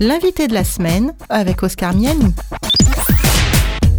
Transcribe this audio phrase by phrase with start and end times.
[0.00, 2.32] L'invité de la semaine avec Oscar Miani.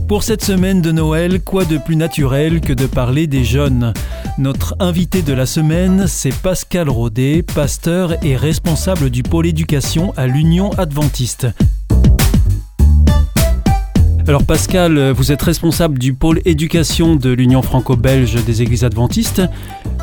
[0.07, 3.93] Pour cette semaine de Noël, quoi de plus naturel que de parler des jeunes?
[4.37, 10.25] Notre invité de la semaine, c'est Pascal Rodet, pasteur et responsable du pôle éducation à
[10.25, 11.47] l'Union adventiste.
[14.25, 19.41] Alors Pascal, vous êtes responsable du pôle éducation de l'Union franco-belge des églises adventistes.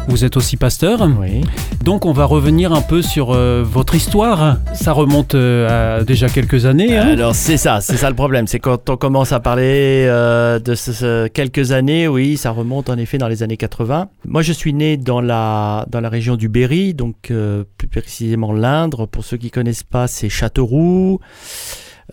[0.09, 1.01] Vous êtes aussi pasteur.
[1.21, 1.43] Oui.
[1.83, 4.59] Donc on va revenir un peu sur euh, votre histoire.
[4.73, 6.97] Ça remonte euh, à déjà quelques années.
[6.97, 8.47] hein Alors c'est ça, c'est ça le problème.
[8.47, 12.89] C'est quand on commence à parler euh, de ce- ce- quelques années, oui, ça remonte
[12.89, 14.09] en effet dans les années 80.
[14.27, 18.53] Moi je suis né dans la, dans la région du Berry, donc euh, plus précisément
[18.53, 19.07] l'Indre.
[19.07, 21.19] Pour ceux qui connaissent pas, c'est Châteauroux.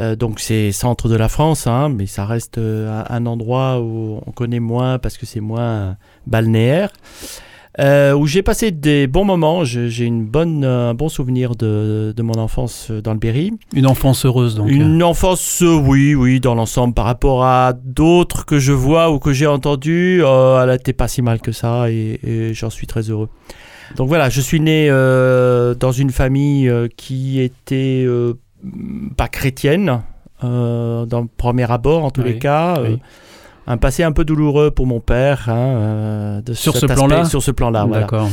[0.02, 4.20] Euh, donc c'est centre de la France, hein, mais ça reste euh, un endroit où
[4.26, 6.90] on connaît moins parce que c'est moins balnéaire.
[7.80, 9.64] Euh, où j'ai passé des bons moments.
[9.64, 13.52] J'ai une bonne, euh, un bon souvenir de, de mon enfance euh, dans le Berry.
[13.74, 14.70] Une enfance heureuse donc.
[14.70, 19.34] Une enfance, oui, oui, dans l'ensemble, par rapport à d'autres que je vois ou que
[19.34, 23.10] j'ai entendus, euh, elle n'était pas si mal que ça et, et j'en suis très
[23.10, 23.30] heureux.
[23.96, 28.06] Donc voilà, je suis né euh, dans une famille qui était
[29.18, 30.02] pas chrétienne,
[30.42, 32.80] dans le premier abord en tous Oui, les cas.
[32.84, 33.00] oui.
[33.68, 35.50] Un passé un peu douloureux pour mon père.
[35.50, 38.02] hein, euh, de Sur ce aspect- plan-là Sur ce plan-là, voilà.
[38.02, 38.30] D'accord.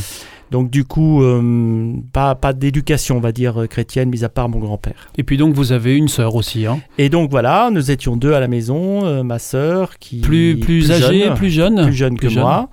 [0.50, 4.48] Donc du coup, euh, pas, pas d'éducation, on va dire, euh, chrétienne, mis à part
[4.48, 5.08] mon grand-père.
[5.16, 6.66] Et puis donc vous avez une sœur aussi.
[6.66, 6.80] Hein.
[6.98, 10.90] Et donc voilà, nous étions deux à la maison, euh, ma sœur qui Plus, plus,
[10.90, 11.82] âgée, jeune, plus jeune.
[11.84, 12.42] plus jeune que jeune.
[12.42, 12.68] moi,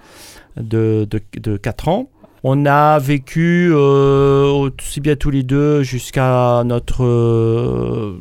[0.59, 2.09] de, de, de 4 ans.
[2.43, 8.17] On a vécu euh, aussi bien tous les deux jusqu'à notre, euh,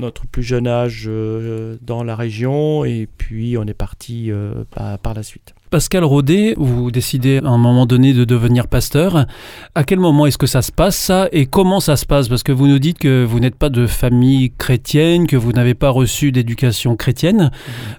[0.00, 4.98] notre plus jeune âge euh, dans la région et puis on est parti euh, par,
[4.98, 5.54] par la suite.
[5.70, 9.26] Pascal Rodet, vous décidez à un moment donné de devenir pasteur.
[9.74, 11.28] À quel moment est-ce que ça se passe ça?
[11.30, 12.28] Et comment ça se passe?
[12.28, 15.74] Parce que vous nous dites que vous n'êtes pas de famille chrétienne, que vous n'avez
[15.74, 17.52] pas reçu d'éducation chrétienne.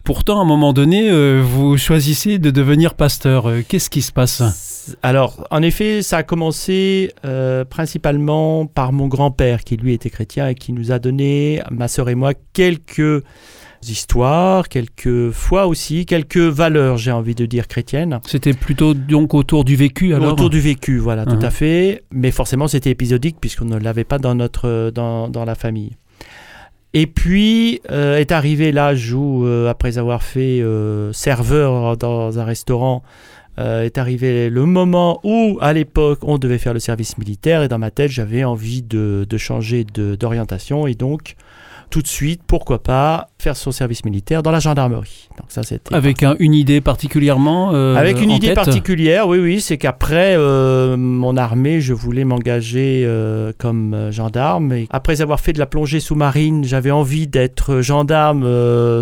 [0.04, 3.50] Pourtant, à un moment donné, vous choisissez de devenir pasteur.
[3.70, 4.71] Qu'est-ce qui se passe?
[5.04, 10.48] Alors, en effet, ça a commencé euh, principalement par mon grand-père, qui lui était chrétien
[10.48, 13.24] et qui nous a donné, ma sœur et moi, quelques
[13.88, 18.20] histoires, quelques fois aussi, quelques valeurs, j'ai envie de dire, chrétiennes.
[18.28, 21.44] C'était plutôt donc autour du vécu alors Autour du vécu, voilà, tout Mhm.
[21.46, 22.04] à fait.
[22.12, 25.98] Mais forcément, c'était épisodique puisqu'on ne l'avait pas dans, notre, dans, dans la famille.
[26.94, 32.44] Et puis euh, est arrivé l'âge où, euh, après avoir fait euh, serveur dans un
[32.44, 33.02] restaurant,
[33.60, 37.64] euh, est arrivé le moment où, à l'époque, on devait faire le service militaire.
[37.64, 40.88] Et dans ma tête, j'avais envie de, de changer de- d'orientation.
[40.88, 41.36] Et donc,
[41.92, 45.28] tout de suite, pourquoi pas faire son service militaire dans la gendarmerie.
[45.38, 49.28] Donc ça, c'était Avec un- une idée particulièrement euh, avec une en idée tête particulière,
[49.28, 54.74] oui, oui, c'est qu'après euh, mon armée, je voulais m'engager euh, comme gendarme.
[54.74, 58.44] Et après avoir fait de la plongée sous-marine, j'avais envie d'être gendarme,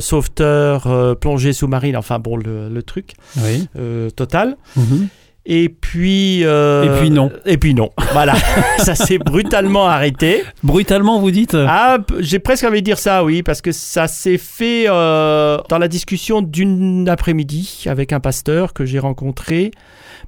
[0.01, 3.67] sauveteur, plongée sous-marine, enfin bon, le, le truc Oui.
[4.15, 4.57] total.
[4.75, 5.07] Mhm.
[5.51, 6.43] Et puis...
[6.45, 7.31] euh, Et puis non.
[7.47, 8.35] Et puis non, voilà,
[8.77, 10.43] ça s'est brutalement arrêté.
[10.61, 11.57] Brutalement, vous dites?
[11.59, 15.79] Ah, j'ai presque envie de dire ça, oui, parce que ça s'est fait euh, dans
[15.79, 19.71] la discussion d'une après-midi avec un pasteur que j'ai rencontré,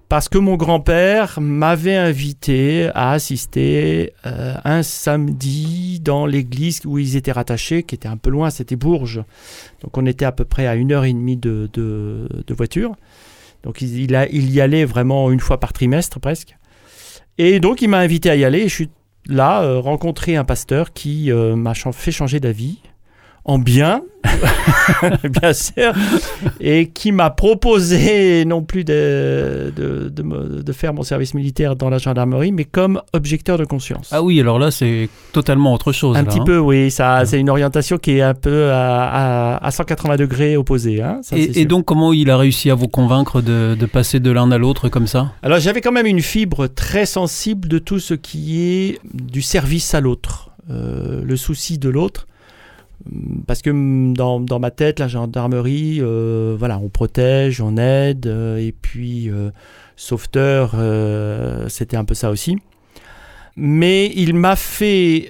[0.09, 7.15] parce que mon grand-père m'avait invité à assister euh, un samedi dans l'église où ils
[7.15, 9.21] étaient rattachés, qui était un peu loin, c'était Bourges.
[9.83, 12.95] Donc on était à peu près à une heure et demie de, de, de voiture.
[13.63, 16.57] Donc il, a- il y allait vraiment une fois par trimestre presque.
[17.38, 18.89] Et donc il m'a invité à y aller et je suis
[19.27, 22.79] là, euh, rencontrer un pasteur qui euh, m'a fait changer d'avis
[23.44, 24.02] en bien,
[25.41, 25.94] bien sûr,
[26.59, 31.97] et qui m'a proposé non plus de, de, de faire mon service militaire dans la
[31.97, 34.09] gendarmerie, mais comme objecteur de conscience.
[34.12, 36.16] Ah oui, alors là, c'est totalement autre chose.
[36.18, 36.44] un là, petit hein.
[36.46, 40.56] peu, oui, ça, c'est une orientation qui est un peu à, à, à 180 degrés
[40.58, 41.02] opposée.
[41.02, 44.31] Hein, ça, Et, donc, comment il a réussi à vous convaincre de, de passer de
[44.31, 45.34] l'un à l'autre comme ça?
[45.41, 49.94] Alors j'avais quand même une fibre très sensible de tout ce qui est du service
[49.94, 52.28] à l'autre, euh, le souci de l'autre.
[53.47, 58.57] Parce que hum, dans, ma tête, la gendarmerie, euh, voilà, on protège, on aide, euh,
[58.57, 59.51] et puis euh,
[59.95, 62.57] sauveteur, euh, c'était un peu ça aussi.
[63.57, 65.29] Mais il m'a fait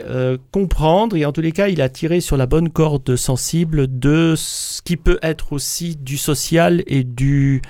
[0.52, 4.36] comprendre, et en tous les cas, il a tiré sur la bonne corde sensible de
[4.38, 7.64] ce qui peut être aussi du social et du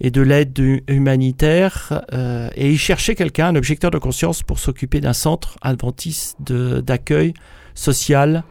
[0.00, 2.02] et de l'aide hu- humanitaire.
[2.56, 7.32] et il cherchait quelqu'un, un objecteur de conscience, pour s'occuper d'un centre adventiste d'accueil
[7.76, 8.42] social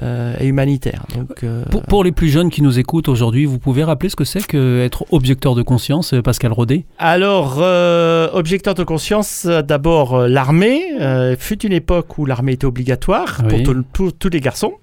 [0.00, 1.04] euh, et humanitaire.
[1.16, 4.16] Donc, euh, Pour, pour les plus jeunes qui nous écoutent aujourd'hui, vous pouvez rappeler ce
[4.16, 10.28] que c'est qu'être objecteur de conscience, euh, Pascal Rodet Alors, euh, objecteur de conscience, d'abord
[10.28, 10.82] l'armée.
[11.00, 13.64] Euh, fut une époque où l'armée était obligatoire Oui.
[13.92, 14.74] pour tous les garçons.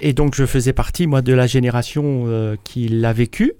[0.00, 3.52] Et donc, je faisais partie, moi, de la génération euh, qui l'a vécu.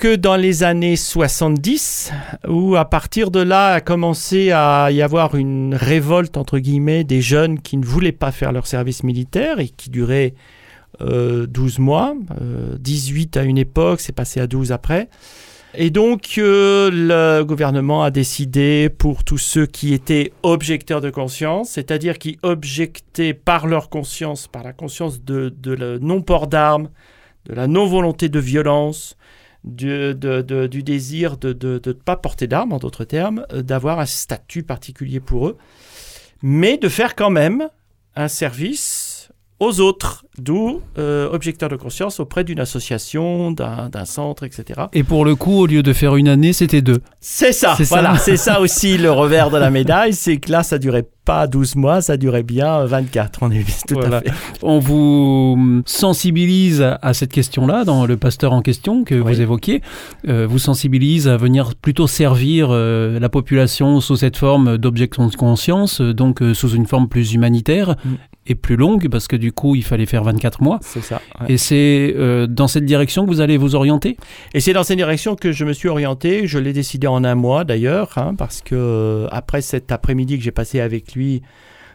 [0.00, 2.12] Jusque dans les années 70,
[2.48, 7.20] où à partir de là a commencé à y avoir une révolte, entre guillemets, des
[7.20, 10.34] jeunes qui ne voulaient pas faire leur service militaire et qui durait
[11.00, 15.08] euh, 12 mois, euh, 18 à une époque, c'est passé à 12 après.
[15.74, 21.70] Et donc, euh, le gouvernement a décidé pour tous ceux qui étaient objecteurs de conscience,
[21.70, 26.88] c'est-à-dire qui objectaient par leur conscience, par la conscience de, de le non-port d'armes,
[27.46, 29.16] de la non-volonté de violence,
[29.64, 34.06] du, de- du désir de ne pas porter d'armes, en d'autres termes, euh, d'avoir un
[34.06, 35.56] statut particulier pour eux,
[36.42, 37.68] mais de faire quand même
[38.14, 39.30] un service
[39.60, 44.82] aux autres, d'où euh, objecteur de conscience auprès d'une association, d'un centre, etc.
[44.92, 47.00] Et pour le coup, au lieu de faire une année, c'était deux.
[47.20, 47.94] C'est ça, C'est ça.
[48.00, 51.46] voilà, c'est ça aussi le revers de la médaille, c'est que là, ça durait pas
[51.46, 54.18] 12 mois, ça durait bien 24, on est tout Voilà.
[54.18, 54.32] à fait.
[54.62, 59.22] On vous sensibilise à, cette question-là dans le pasteur en question que Oui.
[59.34, 59.80] vous évoquiez.
[60.28, 65.34] Euh, vous sensibilise à venir plutôt servir euh, la population sous cette forme d'objection de
[65.36, 68.14] conscience, donc sous une forme plus humanitaire Mm.
[68.48, 70.78] et plus longue, parce que du coup, il fallait faire 24 mois.
[70.82, 71.20] C'est ça.
[71.40, 71.52] ouais.
[71.52, 74.16] Et c'est euh, dans cette direction que vous allez vous orienter?
[74.54, 76.46] Et c'est dans cette direction que je me suis orienté.
[76.46, 80.42] Je l'ai décidé en un mois d'ailleurs, hein, parce que euh, après cet après-midi que
[80.44, 81.42] j'ai passé avec lui,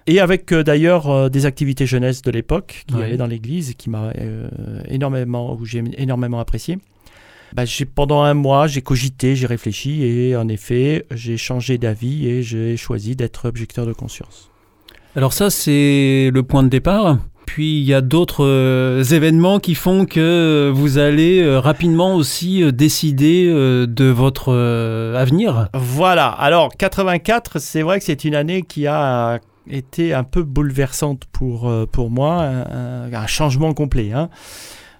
[0.07, 3.03] et avec euh, d'ailleurs euh, des activités jeunesse de l'époque qui Ouais.
[3.03, 4.47] allaient dans l'église qui m'a euh,
[4.87, 6.79] énormément, où j'ai énormément apprécié.
[7.53, 7.63] Bah,
[7.95, 12.77] pendant un mois, j'ai cogité, j'ai réfléchi et en effet, j'ai changé d'avis et j'ai
[12.77, 14.49] choisi d'être objecteur de conscience.
[15.15, 17.17] Alors ça, c'est le point de départ.
[17.51, 22.61] Puis il y a d'autres euh, événements qui font que vous allez euh, rapidement aussi
[22.61, 25.67] euh, décider euh, de votre euh, avenir.
[25.73, 31.23] Voilà, alors 84, c'est vrai que c'est une année qui a été un peu bouleversante
[31.31, 34.11] pour, euh, pour moi, un, changement complet.
[34.11, 34.29] hein.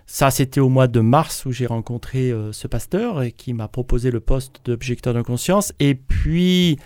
[0.07, 3.67] Ça, c'était au mois de mars où j'ai rencontré euh, ce pasteur et qui m'a
[3.67, 5.71] proposé le poste d'objecteur de conscience.
[5.79, 6.79] Et puis,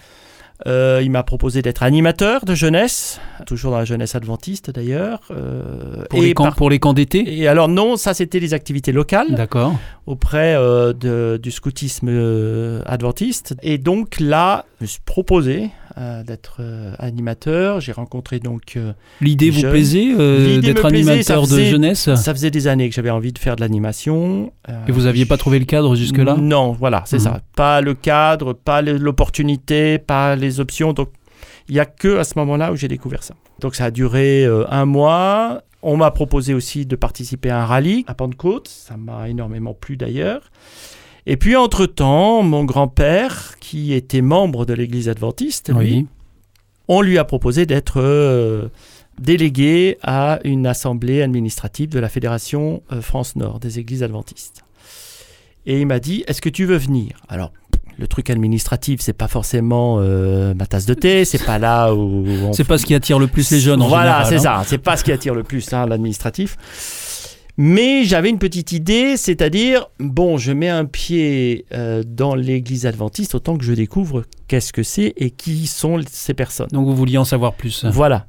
[0.67, 5.19] euh, il m'a proposé d'être animateur de jeunesse, toujours dans la jeunesse adventiste d'ailleurs.
[5.31, 7.37] euh, Pour, et, les camps, par- pour les camps d'été?
[7.39, 9.73] Et alors non, ça c'était les activités locales D'accord.
[10.05, 12.09] auprès euh, de- du scoutisme
[12.85, 13.55] adventiste.
[13.61, 15.69] Et donc là, je me suis proposé
[16.23, 17.79] d'être euh, animateur.
[17.81, 18.73] J'ai rencontré donc...
[18.77, 22.13] euh, L'idée vous plaisait euh, d'être animateur de jeunesse?
[22.15, 24.51] ça faisait des années que j'avais envie de faire de l'animation.
[24.69, 26.35] euh, Et vous n'aviez pas trouvé le cadre jusque-là?
[26.39, 27.23] Non, voilà, c'est Mhm.
[27.23, 27.41] ça.
[27.55, 30.93] Pas le cadre, pas l'opportunité, pas les options.
[30.93, 31.09] Donc
[31.69, 33.35] il n'y a que à ce moment-là où j'ai découvert ça.
[33.61, 35.61] Donc ça a duré euh, un mois.
[35.81, 38.67] On m'a proposé aussi de participer à un rallye à Pentecôte.
[38.69, 40.41] Ça m'a énormément plu d'ailleurs.
[41.25, 46.07] Et puis entre-temps, mon grand-père, qui était membre de l'église adventiste, lui,
[46.87, 48.67] on lui a proposé d'être euh,
[49.19, 54.65] délégué à une assemblée administrative de la Fédération euh, France-Nord des églises adventistes.
[55.65, 57.21] Et il m'a dit, est-ce que tu veux venir?
[57.29, 57.53] Alors,
[57.97, 62.25] le truc administratif, c'est pas forcément euh, ma tasse de thé, c'est pas là où
[62.27, 64.27] on C'est pas ce qui attire le plus les jeunes en voilà, général.
[64.27, 64.61] c'est hein.
[64.61, 64.63] ça.
[64.67, 66.57] C'est pas ce qui attire le plus, hein, l'administratif.
[67.57, 73.35] Mais j'avais une petite idée, c'est-à-dire, bon, je mets un pied euh, dans l'église adventiste,
[73.35, 76.69] autant que je découvre qu'est-ce que c'est et qui sont ces personnes.
[76.71, 77.85] Donc vous vouliez en savoir plus.
[77.85, 78.25] Voilà.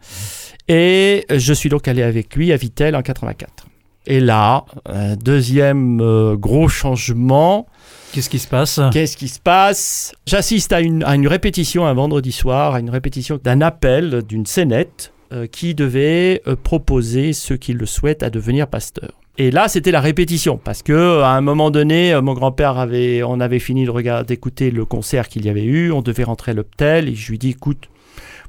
[0.69, 3.66] Et je suis donc allé avec lui à Vitel en 84.
[4.07, 7.66] Et là, un deuxième euh, gros changement.
[8.12, 8.78] Qu'est-ce qui se passe?
[8.93, 10.12] Qu'est-ce qui se passe?
[10.26, 14.45] J'assiste à une, à une répétition un vendredi soir, à une répétition d'un appel d'une
[14.45, 15.13] scénette
[15.50, 19.12] qui devait euh, proposer ceux qui le souhaitent à devenir pasteur.
[19.37, 23.23] Et là, c'était la répétition parce que à un moment donné, euh, mon grand-père avait,
[23.25, 26.53] on avait fini de regarder, d'écouter le concert qu'il y avait eu, on devait rentrer
[26.53, 27.88] à l'hôtel et je lui dis, écoute,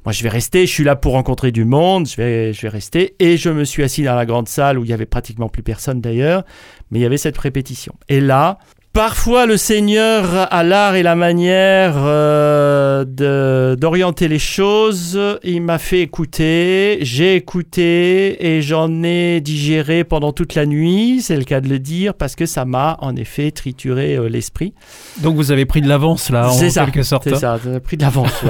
[0.06, 2.70] moi je vais rester, je suis là pour rencontrer du monde, je vais, je vais
[2.70, 3.15] rester.
[3.18, 5.63] Et je me suis assis dans la grande salle où il y avait pratiquement plus
[5.63, 6.46] personne d'ailleurs,
[6.92, 7.96] mais il y avait cette répétition.
[8.08, 8.60] Et là,
[8.96, 15.20] Parfois, le Seigneur a l'art et la manière euh, d'orienter les choses.
[15.44, 21.36] Il m'a fait écouter, j'ai écouté et j'en ai digéré pendant toute la nuit, c'est
[21.36, 24.74] le cas de le dire, parce que ça m'a en effet trituré euh, l'esprit.
[25.22, 27.25] Donc vous avez pris de l'avance là, en ça, quelque sorte.
[27.25, 28.32] C'est ça, ça a pris de l'avance.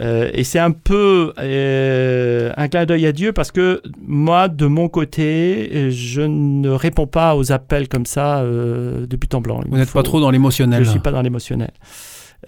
[0.00, 4.66] Euh, et c'est un peu euh, un clin d'œil à Dieu parce que moi, de
[4.66, 9.63] mon côté, je ne réponds pas aux appels comme ça euh, de but en blanc.
[9.68, 10.82] Vous n'êtes faut- pas trop dans l'émotionnel.
[10.82, 11.70] je ne suis pas dans l'émotionnel.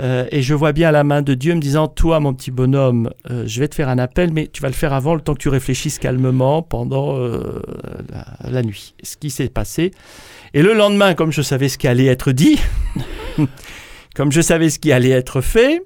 [0.02, 3.10] Euh, et je vois bien la main de Dieu me disant, toi mon petit bonhomme,
[3.30, 5.32] euh, je vais te faire un appel, mais tu vas le faire avant le temps
[5.32, 7.62] que tu réfléchisses calmement pendant euh,
[8.10, 8.94] la, la nuit.
[9.02, 9.92] Ce qui s'est passé.
[10.52, 12.58] Et le lendemain, comme je savais ce qui allait être dit,
[14.14, 15.82] comme je savais ce qui allait être fait,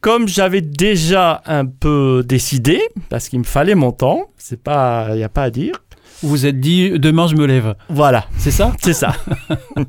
[0.00, 5.16] comme j'avais déjà un peu décidé, parce qu'il me fallait mon temps, c'est pas, il
[5.16, 5.74] n'y a pas à dire.
[6.22, 7.74] Vous vous êtes dit, demain je me lève.
[7.88, 8.72] Voilà, C'est ça?
[8.82, 9.14] C'est ça.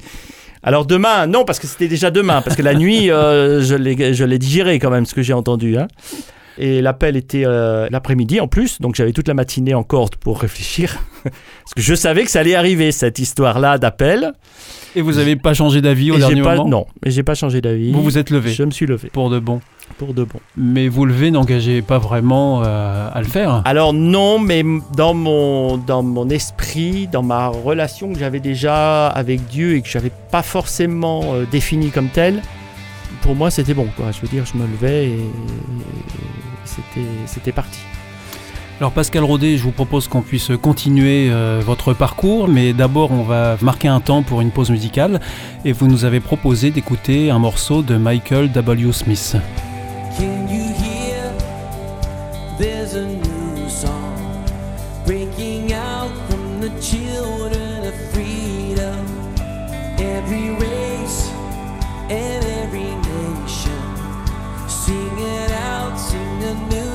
[0.67, 3.75] Alors demain, non, parce que c'était déjà demain, parce que la nuit, euh, je
[4.25, 5.77] l'ai digéré quand même, ce que j'ai entendu.
[5.77, 5.87] hein.
[6.57, 10.39] Et l'appel était euh, l'après-midi en plus, donc j'avais toute la matinée en corde pour
[10.39, 10.97] réfléchir.
[11.23, 14.31] parce que je savais que ça allait arriver, cette histoire-là d'appel.
[14.95, 17.35] Et vous n'avez pas changé d'avis au Et dernier pas, moment non, mais j'ai pas
[17.35, 17.91] changé d'avis.
[17.91, 19.59] Vous vous êtes levé Je me suis levé, pour de bon.
[19.97, 20.39] pour de bon.
[20.55, 23.61] Mais vous lever n'engagez pas vraiment euh, à le faire.
[23.65, 24.63] Alors non, mais
[24.95, 29.89] dans mon, dans mon esprit, dans ma relation que j'avais déjà avec Dieu et que
[29.89, 32.41] j'avais pas forcément euh, définie comme telle,
[33.21, 33.87] pour moi c'était bon.
[33.97, 34.05] Quoi.
[34.13, 37.79] Je veux dire, je me levais et, et c'était, parti.
[38.79, 43.23] Alors Pascal Rodet, je vous propose qu'on puisse continuer euh, votre parcours, mais d'abord on
[43.23, 45.21] va marquer un temps pour une pause musicale
[45.63, 48.91] et vous nous avez proposé d'écouter un morceau de Michael W.
[48.91, 49.37] Smith.
[50.17, 51.31] Can you hear?
[52.57, 54.43] There's a new song
[55.05, 59.05] breaking out from the children of freedom.
[59.97, 61.31] Every race
[62.09, 63.04] and every
[66.53, 66.94] new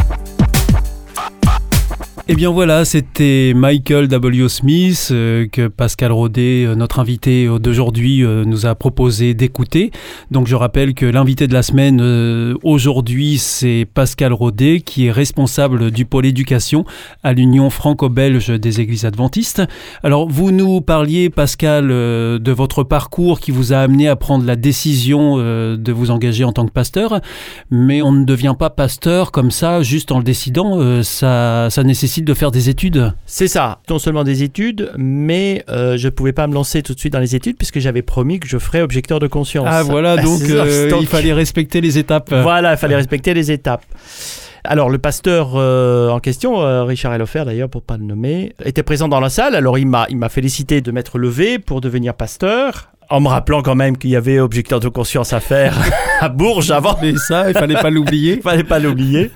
[2.33, 4.47] Eh bien voilà, c'était Michael W.
[4.47, 9.91] Smith euh, que Pascal Rodet, euh, notre invité d'aujourd'hui, euh, nous a proposé d'écouter.
[10.31, 11.99] Donc je rappelle que l'invité de la semaine
[12.63, 16.85] aujourd'hui, c'est Pascal Rodet, qui est responsable du pôle éducation
[17.21, 19.61] à l'Union franco-belge des Églises adventistes.
[20.01, 24.55] Alors vous nous parliez, Pascal, de votre parcours qui vous a amené à prendre la
[24.55, 27.19] décision de vous engager en tant que pasteur,
[27.71, 31.03] mais on ne devient pas pasteur comme ça, juste en le décidant.
[31.03, 33.13] ça nécessite de faire des études.
[33.25, 36.93] C'est ça, non seulement des études, mais euh, je ne pouvais pas me lancer tout
[36.93, 39.67] de suite dans les études puisque j'avais promis que je ferais objecteur de conscience.
[39.69, 42.33] Ah voilà, donc, euh, il fallait respecter les étapes.
[42.33, 43.83] Voilà, il fallait respecter les étapes.
[44.63, 48.83] Alors le pasteur euh, en question, euh, Richard Eloffer d'ailleurs pour pas le nommer, était
[48.83, 49.55] présent dans la salle.
[49.55, 53.63] Alors il m'a il m'a félicité de m'être levé pour devenir pasteur, en me rappelant
[53.63, 55.75] quand même qu'il y avait objecteur de conscience à faire
[56.19, 56.95] à Bourges avant.
[57.01, 58.33] Mais ça, il fallait pas l'oublier.
[58.35, 59.31] Il fallait pas l'oublier.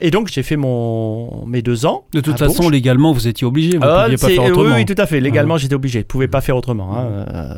[0.00, 2.04] Et donc j'ai fait mon mes deux ans.
[2.12, 2.72] De toute façon, Bourges.
[2.72, 3.78] légalement, vous étiez obligé.
[3.78, 4.74] Vous ne Ah, pouviez pas faire oui, autrement.
[4.76, 5.20] oui, tout à fait.
[5.20, 6.00] Légalement, j'étais obligé.
[6.00, 6.94] Je pouvais pas faire autrement.
[6.96, 7.04] hein.
[7.06, 7.54] Euh,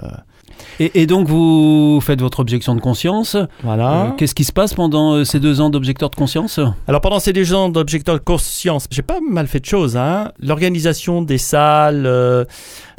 [0.79, 3.37] Et, et donc, vous faites votre objection de conscience.
[3.63, 4.07] voilà.
[4.07, 6.61] Euh, Qu'est-ce qui se passe pendant euh, ces deux ans d'objecteur de conscience?
[6.87, 9.97] Alors pendant ces deux ans d'objecteur de conscience, j'ai pas mal fait de choses.
[9.97, 10.33] Hein.
[10.39, 12.45] L'organisation des salles, euh,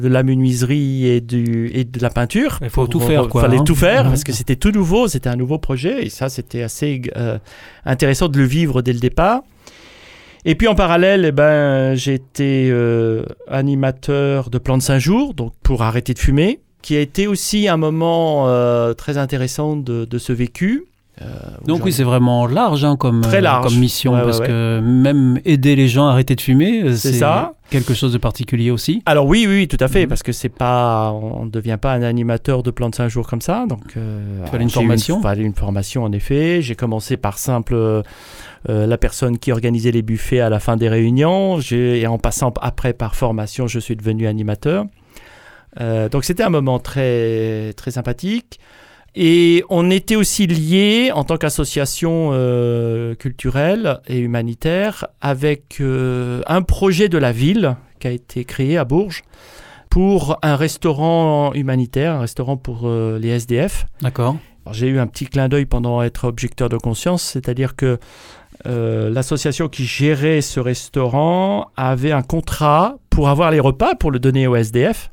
[0.00, 2.58] de la menuiserie et, du, et de la peinture.
[2.62, 3.64] Il faut tout faire, quoi, fallait hein.
[3.64, 4.08] tout faire Ouais.
[4.10, 7.38] parce que c'était tout nouveau, c'était un nouveau projet et ça c'était assez euh,
[7.84, 9.40] intéressant de le vivre dès le départ.
[10.44, 11.96] Et puis en parallèle, eh ben,
[12.40, 17.26] euh, animateur de plan de 5 jours, donc pour arrêter de fumer, qui a été
[17.26, 20.84] aussi un moment euh, très intéressant de, de ce vécu.
[21.20, 21.24] Euh,
[21.66, 23.64] Donc oui, c'est vraiment large hein, comme, Très large.
[23.72, 24.46] comme mission, Ouais, parce ouais.
[24.46, 27.54] que même aider les gens à arrêter de fumer, euh, C'est ça.
[27.70, 29.02] quelque chose de particulier aussi.
[29.04, 30.08] Alors oui, oui, tout à fait, Mhm.
[30.08, 33.26] parce que c'est pas, on ne devient pas un animateur de plan de 5 jours
[33.26, 33.80] comme ça, donc.
[33.96, 35.20] euh, fallait une formation.
[35.20, 36.62] fallait une formation en effet.
[36.62, 38.02] J'ai commencé par simple euh,
[38.68, 42.92] la personne qui organisait les buffets à la fin des réunions, et en passant après
[42.92, 44.84] par formation, je suis devenu animateur.
[45.80, 48.58] Euh, donc c'était un moment très très sympathique.
[49.20, 56.62] Et on était aussi liés en tant qu'association euh, culturelle et humanitaire avec euh, un
[56.62, 59.22] projet de la ville qui a été créé à Bourges
[59.90, 63.86] pour un restaurant humanitaire, un restaurant pour euh, les SDF.
[64.02, 64.36] D'accord.
[64.70, 67.98] J'ai eu un petit clin d'œil pendant être objecteur de conscience, c'est-à-dire que
[68.64, 74.46] l'association qui gérait ce restaurant avait un contrat pour avoir les repas, pour le donner
[74.46, 75.10] aux SDF,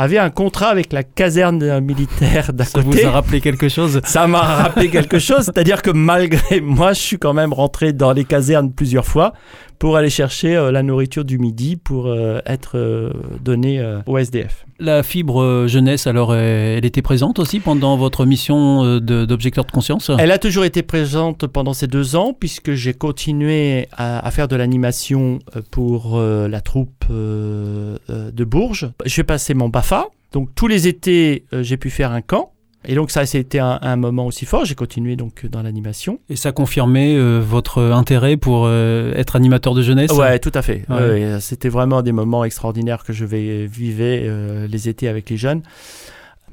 [0.00, 3.02] avait un contrat avec la caserne militaire d'à Ça côté.
[3.02, 4.00] vous a rappelé quelque chose?
[4.04, 8.12] Ça m'a rappelé quelque chose, c'est-à-dire que malgré moi, je suis quand même rentré dans
[8.12, 9.32] les casernes plusieurs fois
[9.80, 13.10] pour aller chercher euh, la nourriture du midi pour euh, être euh,
[13.42, 14.64] donnée au SDF.
[14.78, 20.10] La fibre jeunesse, alors, elle était présente aussi pendant votre mission d'objecteur de conscience?
[20.18, 24.48] Elle a toujours été présente pendant ces deux ans puisque j'ai continué à, à faire
[24.48, 25.40] de l'animation
[25.70, 28.90] pour euh, la troupe euh, de Bourges.
[29.04, 32.52] J'ai passé mon BAFA, donc tous les étés euh, j'ai pu faire un camp.
[32.86, 34.64] Et donc ça, c'était un, un moment aussi fort.
[34.64, 36.18] J'ai continué donc dans l'animation.
[36.30, 40.10] Et ça confirmait euh, votre intérêt pour euh, être animateur de jeunesse?
[40.12, 40.84] Ouais, tout à fait.
[40.88, 41.36] Ouais.
[41.40, 45.62] C'était vraiment des moments extraordinaires que je vais vivais euh, les étés avec les jeunes.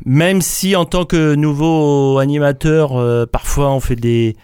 [0.06, 4.36] Même si en tant que nouveau animateur, euh, parfois on fait des,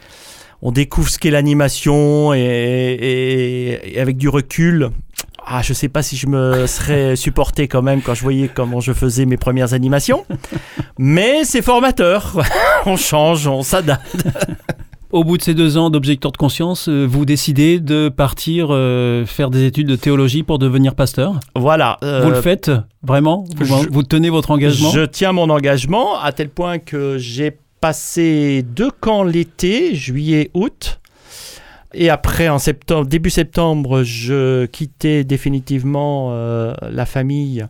[0.61, 4.89] on découvre ce qu'est l'animation et, et- et avec du recul.
[5.45, 8.79] Ah, je sais pas si je me serais supporté quand même quand je voyais comment
[8.79, 10.25] je faisais mes premières animations,
[10.97, 12.41] mais c'est formateur.
[12.85, 14.25] on change, on s'adapte.
[15.11, 19.25] Au bout de ces deux ans d'objecteur de conscience, euh, vous décidez de partir euh,
[19.27, 21.39] faire des études de théologie pour devenir pasteur?
[21.55, 21.97] Voilà.
[22.01, 22.71] vous euh, le faites
[23.03, 23.43] vraiment?
[23.57, 24.89] Vous, je- vous tenez votre engagement?
[24.89, 30.99] Je tiens mon engagement à tel point que j'ai passé deux camps l'été, juillet, août.
[31.93, 37.65] Et après, en septembre, début septembre, je quittais définitivement euh, la famille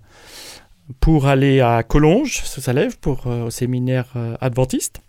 [1.00, 5.02] pour aller à Collonges, sous Salève, pour euh, au séminaire euh, adventiste,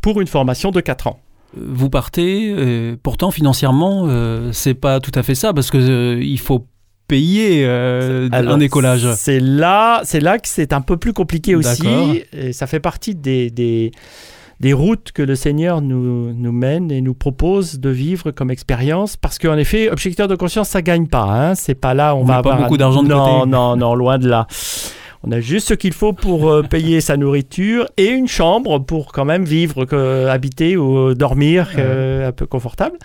[0.00, 1.20] pour une formation de 4 ans.
[1.54, 2.54] Vous partez,
[3.02, 4.08] pourtant financièrement,
[4.52, 6.64] c'est pas tout à fait ça, parce que il faut
[7.10, 9.12] payer euh, Alors, un écolage.
[9.16, 12.22] C'est là, c'est là que c'est un peu plus compliqué aussi.
[12.32, 13.90] Et ça fait partie des, des,
[14.60, 19.16] des routes que le Seigneur nous, nous mène et nous propose de vivre comme expérience.
[19.16, 21.22] Parce qu'en effet, objecteur de conscience, ça gagne pas.
[21.24, 21.54] Hein.
[21.54, 23.50] C'est pas là, on, On va pas avoir beaucoup un- d'argent de non, côté.
[23.50, 24.46] Non, non, loin de là.
[25.22, 29.12] On a juste ce qu'il faut pour euh, payer sa nourriture et une chambre pour
[29.12, 32.98] quand même vivre, que, habiter ou dormir euh, un peu confortable.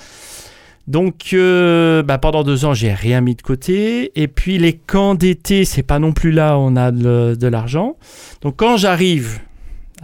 [0.88, 4.12] Donc euh, bah, pendant deux ans, j'ai rien mis de côté.
[4.22, 7.48] Et puis les camps d'été, c'est pas non plus là où on a de, de
[7.48, 7.96] l'argent.
[8.42, 9.40] Donc quand j'arrive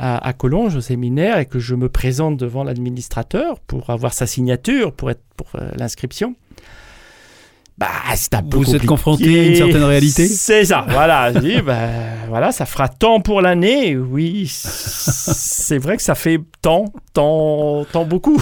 [0.01, 4.25] à, à Collonges au séminaire et que je me présente devant l'administrateur pour avoir sa
[4.25, 6.35] signature pour être pour euh, l'inscription,
[7.77, 10.27] bah, c'est un peu Vous êtes confronté à une certaine réalité?
[10.27, 11.31] C'est ça, voilà.
[11.33, 11.87] Je dis, bah,
[12.29, 13.95] voilà, ça fera tant pour l'année.
[13.95, 18.41] Oui, c'est vrai que ça fait tant, tant, tant beaucoup.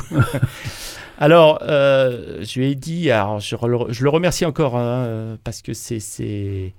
[1.19, 6.73] Alors, euh, je lui ai dit, alors je, le remercie encore hein, parce que c'est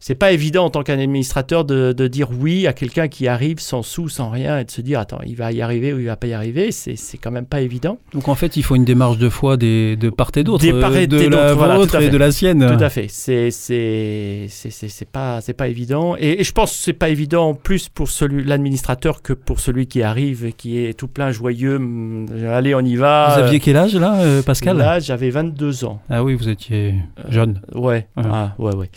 [0.00, 3.82] c'est pas évident en tant qu'administrateur de, de dire oui à quelqu'un qui arrive sans
[3.82, 6.16] sous, sans rien et de se dire attends, il va y arriver ou il va
[6.16, 6.72] pas y arriver.
[6.72, 7.98] C'est c'est quand même pas évident.
[8.14, 10.72] Donc en fait, il faut une démarche de foi des, de part et d'autre, Des
[10.72, 12.66] part et euh, de la voilà, vôtre et de la sienne.
[12.76, 13.06] Tout à fait.
[13.08, 16.92] C'est c'est c'est c'est c'est pas c'est pas évident et, et je pense que c'est
[16.92, 21.08] pas évident plus pour celui l'administrateur que pour celui qui arrive et qui est tout
[21.08, 21.76] plein joyeux.
[21.76, 23.34] Hum, Allez, on y va.
[23.34, 24.78] Vous aviez quel âge là, euh, Pascal?
[24.78, 26.00] Là, j'avais 22 ans.
[26.08, 26.94] Ah oui, vous étiez
[27.28, 27.60] jeune.
[27.74, 28.06] Ouais.
[28.16, 28.24] Ouais.
[28.24, 28.90] Ah, ouais, ouais.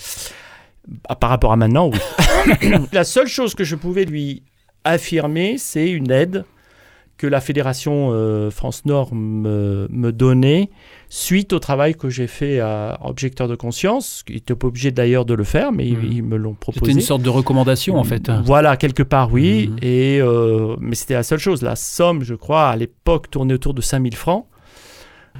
[1.07, 1.99] Ah, par rapport à maintenant, oui.
[2.91, 4.43] la seule chose que je pouvais lui
[4.83, 6.43] affirmer, c'est une aide
[7.15, 10.69] que la Fédération euh, France Nord me, me donnait
[11.09, 14.23] suite au travail que j'ai fait à Objecteur de conscience.
[14.27, 16.91] Ils n'étaient pas obligés d'ailleurs de le faire, mais ils- ils, me l'ont C'était proposé.
[16.91, 18.29] une sorte de recommandation en fait.
[18.43, 19.69] Voilà, quelque part, oui.
[19.69, 19.77] Mhm.
[19.83, 21.61] Et, euh, mais c'était la seule chose.
[21.61, 24.45] La somme, je crois, à l'époque, tournait autour de 5000 francs.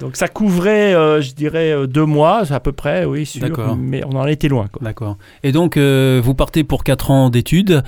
[0.00, 3.40] Donc ça couvrait, euh, je dirais, euh, deux mois à peu près, oui, sûr.
[3.78, 4.66] Mais on en était loin.
[4.80, 5.16] D'accord.
[5.44, 7.82] Et donc, euh, vous partez pour 4 ans d'études.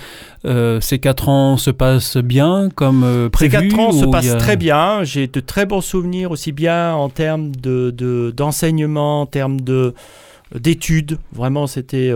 [0.44, 4.30] Euh, ces 4 ans se passent bien comme euh, Ces prévu quatre ans se passent
[4.30, 5.02] a- très bien.
[5.02, 9.92] J'ai de très bons souvenirs aussi bien en termes de, de- d'enseignement, en termes de
[10.54, 11.18] d'études.
[11.32, 12.12] Vraiment, c'était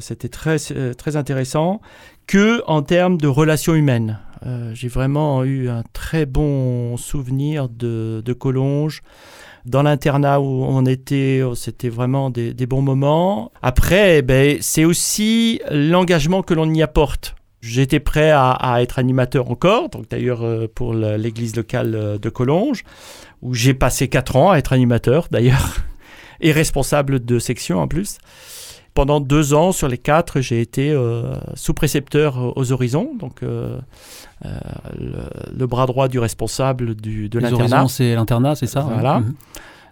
[0.00, 0.58] c'était très
[0.98, 1.80] très intéressant
[2.26, 4.18] que en termes de relations humaines.
[4.46, 9.02] Euh, j'ai vraiment eu un très bon souvenir de, de Collonges.
[9.66, 13.52] Dans l'internat où on était, oh, c'était vraiment des, bons moments.
[13.60, 17.34] Après, eh ben, c'est aussi l'engagement que l'on y apporte.
[17.60, 22.84] J'étais prêt à, être animateur encore, donc d'ailleurs euh, pour l'église locale euh, de Collonges,
[23.42, 25.76] où j'ai passé quatre ans à être animateur d'ailleurs,
[26.40, 28.16] et responsable de section en plus.
[28.94, 33.78] Pendant deux ans sur les quatre, j'ai été euh, sous-précepteur aux horizons, donc euh,
[34.44, 34.48] euh,
[34.98, 35.12] le,
[35.56, 37.76] le bras droit du responsable du, de Les l'internat.
[37.82, 39.20] horizons, c'est l'internat, c'est ça Voilà.
[39.20, 39.34] Mhm.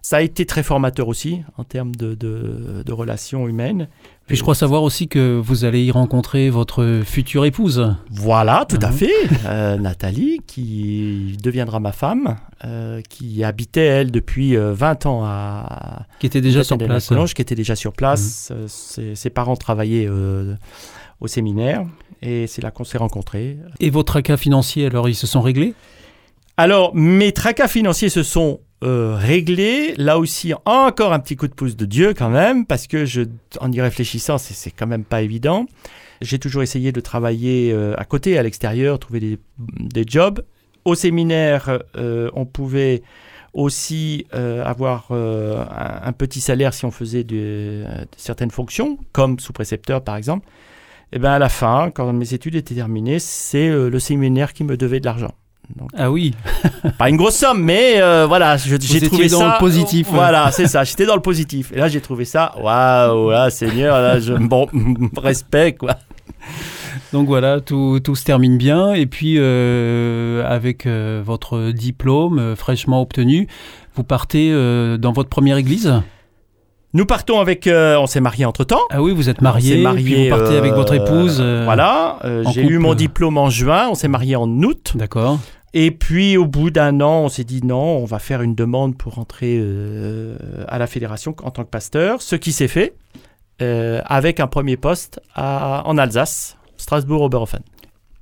[0.03, 3.89] Ça a été très formateur aussi en termes de, de- de relations humaines.
[4.29, 7.95] Puis je crois savoir aussi que vous allez y rencontrer votre future épouse.
[8.11, 8.97] Voilà, tout à Mhm.
[8.97, 9.11] fait.
[9.47, 16.07] Euh, Nathalie, qui deviendra ma femme, euh, qui habitait, elle, depuis euh, 20 ans à
[16.21, 17.11] qui était déjà sur place.
[17.35, 17.97] Qui était déjà sur Mhm.
[17.97, 18.53] place.
[18.55, 20.55] Euh, ses, ses parents travaillaient euh,
[21.21, 21.87] au séminaire.
[22.21, 23.57] Et c'est là qu'on s'est rencontrés.
[23.81, 25.73] Et vos tracas financiers, alors, ils se sont réglés?
[26.57, 29.95] Alors, mes tracas financiers se sont euh, réglés.
[29.97, 33.23] Là aussi, encore un petit coup de pouce de Dieu quand même, parce que je,
[33.61, 35.67] en y réfléchissant, c'est quand même pas évident.
[36.21, 40.43] J'ai toujours essayé de travailler euh, à côté, à l'extérieur, trouver des, des jobs.
[40.85, 43.03] Au séminaire, euh, on pouvait
[43.53, 48.99] aussi euh, avoir euh, un, un petit salaire si on faisait de, euh, certaines fonctions,
[49.13, 50.47] comme sous-précepteur par exemple.
[51.13, 54.77] Et bien à la fin, quand mes études étaient terminées, c'est le séminaire qui me
[54.77, 55.33] devait de l'argent.
[55.97, 56.35] Ah oui,
[56.99, 59.53] Pas une grosse somme, mais euh, voilà, j'ai trouvé dans ça.
[59.55, 60.09] le positif.
[60.11, 60.83] Voilà, c'est ça.
[60.85, 61.73] J'étais dans le positif.
[61.73, 62.55] Et là, j'ai trouvé ça.
[62.61, 64.67] Waouh, là, Seigneur, là, je, bon,
[65.23, 65.97] respect, quoi.
[67.13, 68.93] donc voilà, tout, tout se termine bien.
[68.95, 73.47] Et puis, euh, avec euh, votre diplôme euh, fraîchement obtenu,
[73.95, 75.93] vous partez euh, dans votre première église?
[76.95, 77.67] Nous partons avec.
[77.67, 78.81] euh, on s'est mariés entre temps.
[78.91, 81.37] Ah oui, vous êtes on mariés, puis vous partez avec votre euh, épouse.
[81.41, 82.19] euh, Voilà.
[82.25, 83.89] euh, j'ai eu mon diplôme en juin.
[83.91, 84.93] On s'est mariés en août.
[84.95, 85.39] D'accord.
[85.75, 88.97] Et puis, au bout d'un an, on s'est dit non, on va faire une demande
[88.97, 92.23] pour rentrer euh, à la fédération en tant que pasteur.
[92.23, 92.95] Ce qui s'est fait
[93.61, 97.61] euh, avec un premier poste à- en Alsace, Strasbourg-Oberhofen.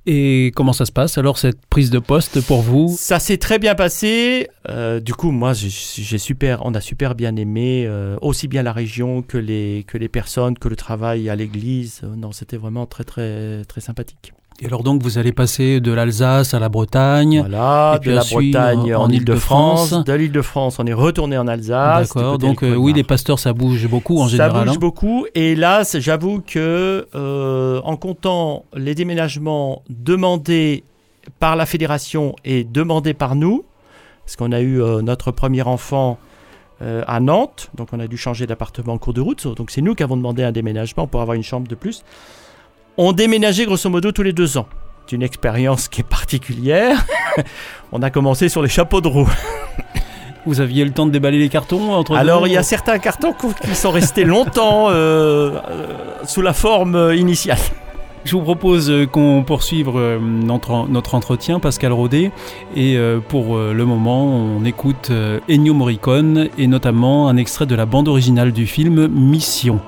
[0.09, 2.95] Et comment ça se passe alors cette prise de poste pour vous?
[2.97, 4.47] Ça s'est très bien passé.
[4.69, 8.71] Euh, du coup, moi, j'ai- super, on a super bien aimé euh, aussi bien la
[8.71, 12.01] région que les que les personnes, que le travail à l'église.
[12.03, 14.31] Non, c'était vraiment très très très sympathique.
[14.59, 17.41] Et alors donc vous allez passer de l'Alsace à la Bretagne.
[17.41, 21.47] Voilà, Et puis de la Bretagne en- en, Île-de-France, de l'Île-de-France, on est retourné en
[21.47, 22.07] Alsace.
[22.13, 22.39] D'accord.
[22.39, 24.65] Donc euh, oui, les pasteurs ça bouge beaucoup en Ça général.
[24.67, 24.79] bouge hein.
[24.79, 25.25] beaucoup.
[25.35, 30.83] Et là, j'avoue que euh, en comptant les déménagements demandés
[31.39, 33.63] par la fédération et demandés par nous,
[34.25, 36.17] parce qu'on a eu euh, notre premier enfant
[37.07, 39.47] à Nantes, donc on a dû changer d'appartement en cours de route.
[39.55, 42.03] Donc c'est nous qui avons demandé un déménagement pour avoir une chambre de plus.
[42.99, 44.67] On déménageait grosso modo tous les deux ans.
[45.05, 47.05] C'est une expérience qui est particulière.
[47.91, 49.29] on a commencé sur les chapeaux de roue.
[50.47, 53.33] Vous aviez le temps de déballer les cartons entre Alors, il y a certains cartons
[53.33, 55.87] qui sont restés longtemps euh, euh,
[56.25, 57.59] sous la forme euh, initiale.
[58.25, 62.31] Je vous propose qu'on poursuive notre, entretien, Pascal Rodet.
[62.75, 62.97] Et
[63.29, 65.11] pour le moment, on écoute
[65.49, 69.79] Ennio Morricone et notamment un extrait de la bande originale du film Mission.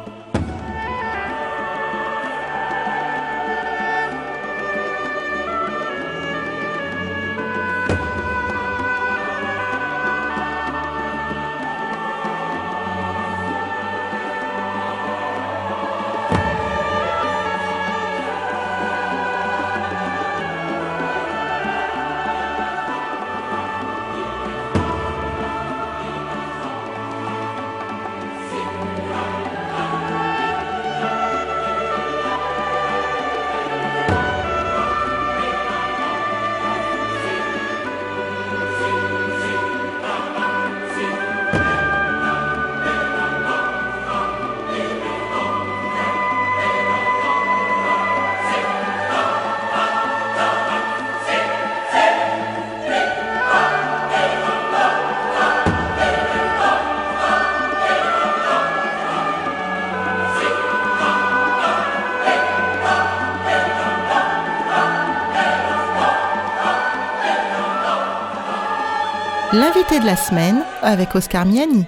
[70.10, 71.86] La semaine avec Oscar Miani.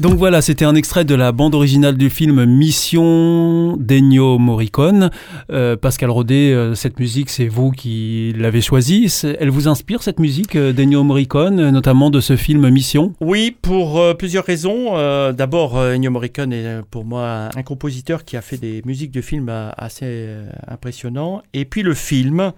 [0.00, 5.10] Donc voilà, c'était un extrait de la bande originale du film Mission d'Ennio Morricone.
[5.52, 9.06] Euh, Pascal Rodet, euh, cette musique, c'est vous qui l'avez choisie.
[9.38, 13.12] Elle vous inspire, cette musique euh, d'Ennio Morricone, euh, notamment de ce film Mission?
[13.20, 14.96] Oui, pour euh, plusieurs raisons.
[14.96, 19.20] Euh, D'abord, Ennio Morricone est pour moi un compositeur qui a fait des musiques de
[19.20, 20.30] films assez
[20.66, 21.42] impressionnants.
[21.54, 22.52] Et puis le film,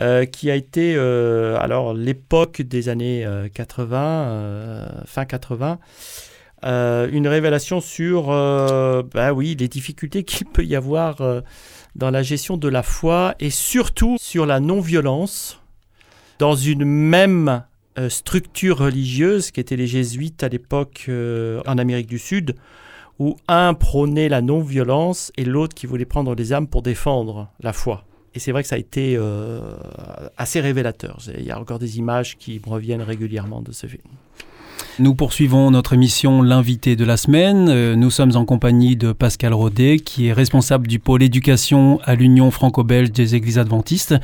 [0.00, 5.78] euh, qui a été, euh, alors l'époque des années euh, 80, euh, fin 80,
[6.64, 11.42] euh, une révélation sur, bah oui, les difficultés qu'il peut y avoir
[11.96, 15.60] dans la gestion de la foi et surtout sur la non-violence
[16.38, 17.64] dans une même
[18.08, 22.54] structure religieuse qui étaient les jésuites à l'époque en Amérique du Sud,
[23.18, 27.72] où un prônait la non-violence et l'autre qui voulait prendre les âmes pour défendre la
[27.72, 28.07] foi.
[28.34, 29.60] Et c'est vrai que ça a été euh,
[30.36, 31.18] assez révélateur.
[31.36, 34.02] Il y a encore des images qui me reviennent régulièrement de ce film.
[35.00, 37.68] Nous poursuivons notre émission L'invité de la semaine.
[37.68, 42.16] Euh, Nous sommes en compagnie de Pascal Rodet, qui est responsable du pôle éducation à
[42.16, 44.16] l'Union franco-belge des églises adventistes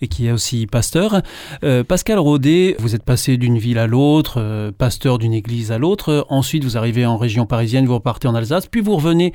[0.00, 1.20] et qui est aussi pasteur.
[1.64, 6.26] Euh, Pascal Rodet, vous êtes passé d'une ville à l'autre, pasteur d'une église à l'autre.
[6.30, 9.34] Ensuite, vous arrivez en région parisienne, vous repartez en Alsace, puis vous revenez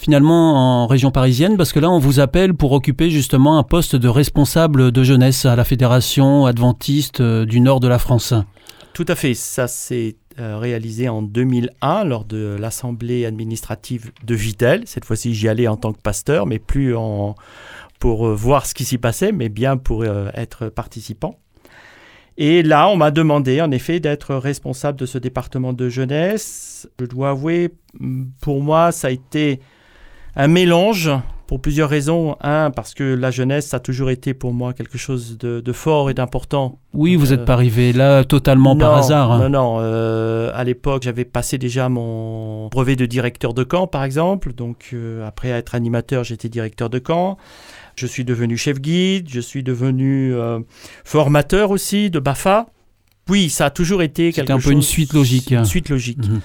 [0.00, 3.96] finalement en région parisienne parce que là, on vous appelle pour occuper justement un poste
[3.96, 8.32] de responsable de jeunesse à la Fédération adventiste euh, du nord de la France.
[8.94, 9.34] Tout à fait.
[9.34, 14.84] Ça s'est euh, réalisé en 2001 lors de l'assemblée administrative de Vitel.
[14.86, 16.94] Cette fois-ci, j'y allais en tant que pasteur, mais plus
[17.98, 21.38] pour euh, voir ce qui s'y passait, mais bien pour être participant.
[22.38, 26.88] Et là, on m'a demandé en effet d'être responsable de ce département de jeunesse.
[26.98, 27.74] Je dois avouer,
[28.40, 29.60] pour moi, ça a été
[30.36, 31.10] un mélange
[31.46, 32.36] pour plusieurs raisons.
[32.42, 35.72] Un, parce que la jeunesse, ça a toujours été pour moi quelque chose de, de
[35.72, 39.32] fort et d'important Oui, vous Euh, n'êtes pas arrivé là totalement par hasard.
[39.32, 39.48] hein.
[39.48, 39.76] Non, non.
[39.80, 44.52] euh, à l'époque, j'avais passé déjà mon brevet de directeur de camp, par exemple.
[44.52, 47.36] Donc, euh, après être animateur, j'étais directeur de camp.
[47.96, 49.26] Je suis devenu chef guide.
[49.28, 50.60] Je suis devenu euh,
[51.04, 52.66] formateur aussi de Bafa.
[53.28, 54.72] Oui, ça a toujours été C'était quelque un peu chose.
[54.72, 55.50] une suite logique.
[55.50, 56.18] Une suite logique.
[56.26, 56.40] Mhm.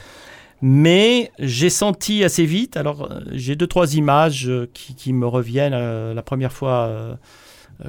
[0.62, 5.28] Mais j'ai senti assez vite, alors euh, j'ai deux, trois images euh, qui, qui me
[5.28, 7.16] reviennent euh, la première fois euh,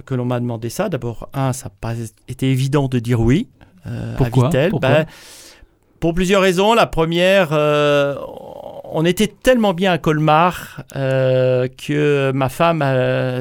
[0.05, 0.89] que l'on m'a demandé ça.
[0.89, 1.95] D'abord, un, ça n'a pas
[2.29, 3.49] été évident de dire oui
[3.87, 4.71] euh, Pourquoi à Vitel.
[4.71, 5.07] Pourquoi Ben,
[6.01, 6.75] pour plusieurs raisons.
[6.75, 12.83] La première, on était tellement bien à Colmar que ma femme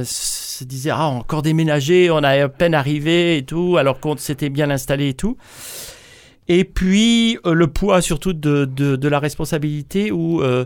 [0.06, 4.50] se disait Ah, encore déménagé, on a à peine arrivé et tout, alors qu'on s'était
[4.50, 5.36] bien installé et tout.
[6.48, 10.66] Et puis, euh, le poids surtout de, de, de la responsabilité où, euh,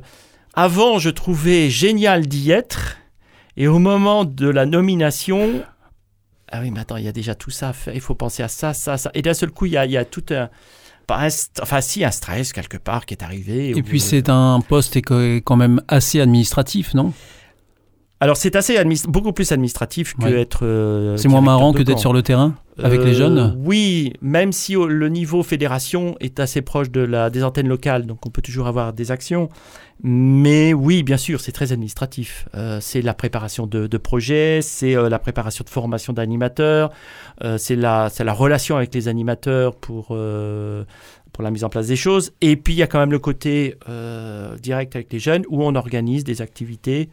[0.54, 2.98] avant, je trouvais génial d'y être.
[3.56, 5.64] Et au moment de la nomination,
[6.52, 7.94] ah oui, mais attends, il y a déjà tout ça à faire.
[7.94, 9.12] Il faut penser à ça, ça, ça.
[9.14, 10.50] Et d'un seul coup, il y a, il y a tout un.
[11.08, 11.30] Pas un
[11.62, 13.70] enfin, si, un stress quelque part qui est arrivé.
[13.70, 17.14] Et puis c'est un poste quand même assez administratif, non?
[18.22, 18.76] Alors, c'est assez
[19.08, 20.42] beaucoup plus administratif que Ouais.
[20.42, 20.60] être.
[20.66, 24.52] euh, C'est moins marrant que d'être sur le terrain avec les Euh, jeunes Oui, même
[24.52, 28.30] si au- le niveau fédération est assez proche de la, des antennes locales, donc on
[28.30, 29.48] peut toujours avoir des actions.
[30.04, 32.48] Mais oui, bien sûr, c'est très administratif.
[32.56, 36.92] Euh, c'est la préparation de, de projets, c'est la préparation de formation d'animateurs,
[37.58, 41.96] c'est la, c'est la relation avec les animateurs pour, pour la mise en place des
[41.96, 42.32] choses.
[42.42, 43.76] Et puis il y a quand même le côté
[44.62, 47.10] direct avec les jeunes où on organise des activités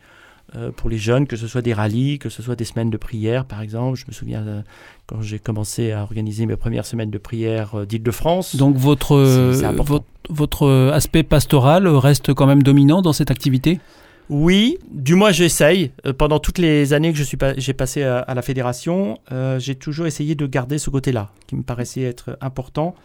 [0.55, 2.97] euh, pour les jeunes, que ce soit des rallyes, que ce soit des semaines de
[2.97, 3.99] prière, par exemple.
[3.99, 4.63] Je me souviens euh,
[5.07, 8.57] quand j'ai commencé à organiser mes premières semaines de prière euh, d'Île-de-France.
[8.57, 9.17] Donc votre,
[9.65, 9.83] important.
[9.85, 13.81] votre, votre aspect pastoral reste quand même dominant dans cette activité?
[14.29, 15.93] Oui, du moins j'essaye.
[16.05, 19.19] Euh, pendant toutes les années que je suis pas- j'ai passé à, à la fédération,
[19.31, 22.97] euh, j'ai toujours essayé de garder ce côté-là, qui me paraissait être important.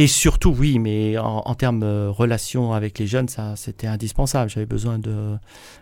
[0.00, 4.48] Et surtout, oui, mais en, en termes de relation avec les jeunes, ça, c'était indispensable.
[4.48, 5.34] J'avais besoin de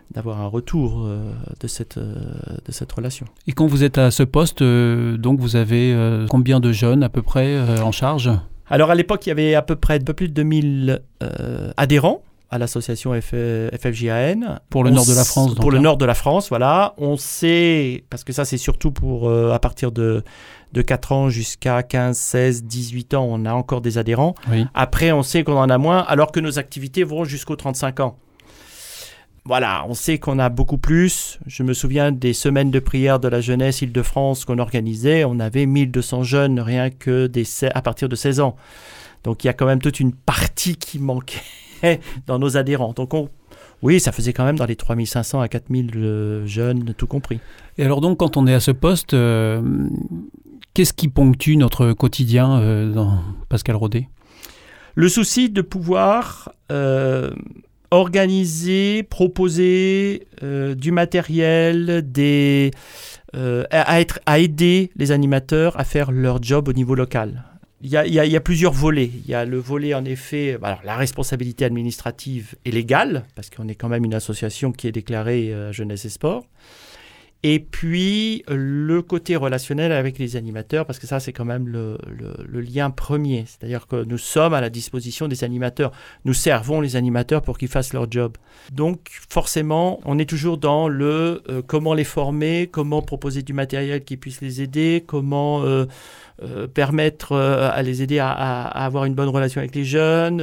[0.09, 2.15] d'avoir un retour euh, de cette euh,
[2.65, 3.27] de cette relation.
[3.45, 7.03] Et quand vous êtes à ce poste, euh, donc vous avez euh, combien de jeunes
[7.03, 8.31] à peu près euh, en charge?
[8.71, 11.71] Alors à l'époque, il y avait à peu près un peu plus de 2000 euh,
[11.77, 14.59] adhérents à l'association FFJAN.
[14.69, 15.81] Pour le On nord de la France, donc, Pour le hein.
[15.81, 16.93] nord de la France, voilà.
[16.97, 20.23] On sait, parce que ça c'est surtout pour euh, à partir de,
[20.73, 24.35] de 4 ans jusqu'à 15, 16, 18 ans, on a encore des adhérents.
[24.49, 24.65] Oui.
[24.73, 28.17] Après, on sait qu'on en a moins, alors que nos activités vont jusqu'aux 35 ans.
[29.43, 31.39] Voilà, on sait qu'on a beaucoup plus.
[31.45, 35.23] Je me souviens des semaines de prière de la jeunesse Île-de-France qu'on organisait.
[35.23, 38.57] On avait 1200 jeunes rien que des, à partir de 16 ans.
[39.23, 41.39] Donc il y a quand même toute une partie qui manquait
[42.27, 42.93] dans nos adhérents.
[42.93, 43.29] Donc on,
[43.83, 47.39] oui, ça faisait quand même dans les 3500 à 4000 euh, jeunes, tout compris.
[47.77, 49.61] Et alors donc quand on est à ce poste, euh,
[50.73, 54.09] qu'est-ce qui ponctue notre quotidien euh, dans Pascal Rodet
[54.95, 57.31] Le souci de pouvoir euh,
[57.91, 62.71] organiser, proposer du matériel, des,
[63.33, 67.43] à être, à aider les animateurs à faire leur job au niveau local.
[67.81, 69.11] Il y, a, plusieurs volets.
[69.23, 73.75] Il y a le volet, en effet, la responsabilité administrative et légale, parce qu'on est
[73.75, 76.47] quand même une association qui est déclarée euh, Jeunesse et Sport.
[77.49, 81.97] Et puis le côté relationnel avec les animateurs, parce que ça c'est quand même le,
[82.59, 83.45] lien premier.
[83.47, 85.93] C'est-à-dire que nous sommes à la disposition des animateurs.
[86.25, 88.35] Nous servons les animateurs pour qu'ils fassent leur job.
[88.73, 94.03] Donc forcément, on est toujours dans le euh, comment les former, comment proposer du matériel
[94.03, 95.85] qui puisse les aider, comment euh,
[96.43, 100.41] euh, permettre à les aider à, avoir une bonne relation avec les jeunes,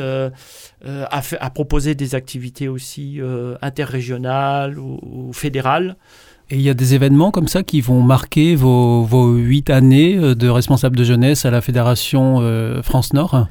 [0.87, 3.21] à, proposer des activités aussi
[3.61, 5.97] interrégionales ou fédérales.
[6.55, 10.37] Et il y a des événements comme ça qui vont marquer vos, huit années euh,
[10.37, 13.49] de responsable de jeunesse à la Fédération euh, France Nord?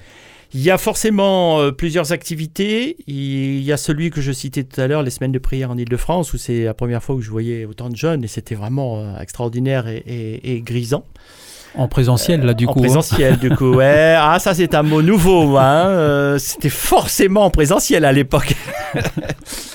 [0.54, 2.96] Il y a forcément euh, plusieurs activités.
[3.08, 5.78] Il y a celui que je citais tout à l'heure, les semaines de prière en
[5.78, 9.00] Ile-de-France, où c'est la première fois où je voyais autant de jeunes et c'était vraiment
[9.00, 11.04] euh, extraordinaire et, et- et grisant.
[11.76, 12.80] en présentiel là du en coup.
[12.80, 12.84] hein.
[12.84, 14.16] présentiel, du coup, ouais.
[14.18, 16.38] Ah, ça, c'est un mot nouveau, hein.
[16.40, 18.56] C'était forcément en présentiel à l'époque.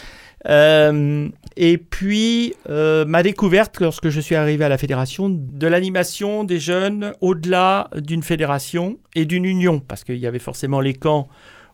[0.48, 6.44] Euh, et puis, euh, ma découverte, lorsque je suis arrivé à la fédération, de l'animation
[6.44, 11.28] des jeunes au-delà d'une fédération et d'une union, parce qu'il y avait forcément les camps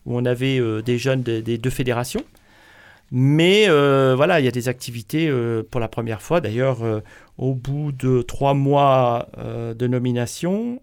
[0.07, 2.25] où on avait euh, des jeunes des, des deux fédérations.
[3.16, 6.40] Mais euh, voilà, il y a des activités euh, pour la première fois.
[6.40, 6.98] D'ailleurs, euh,
[7.38, 10.81] au bout de trois mois de nomination,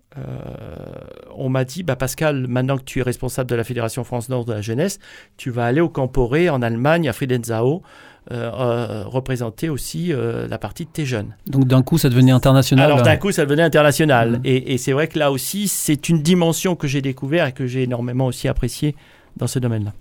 [1.35, 4.45] on m'a dit bah Pascal, maintenant que tu es responsable de la Fédération France Nord
[4.45, 4.99] de la jeunesse,
[5.35, 7.83] tu vas aller au Camporé en Allemagne, à Friedensau,
[8.29, 11.35] représenter aussi la partie de tes jeunes.
[11.47, 12.85] Donc d'un coup ça devenait international.
[12.85, 14.31] Alors d'un coup, ça devenait international.
[14.31, 14.41] Mhm.
[14.43, 17.65] Et, et c'est vrai que là aussi, c'est une dimension que j'ai découvert et que
[17.65, 18.95] j'ai énormément aussi appréciée
[19.37, 19.93] dans ce domaine-là.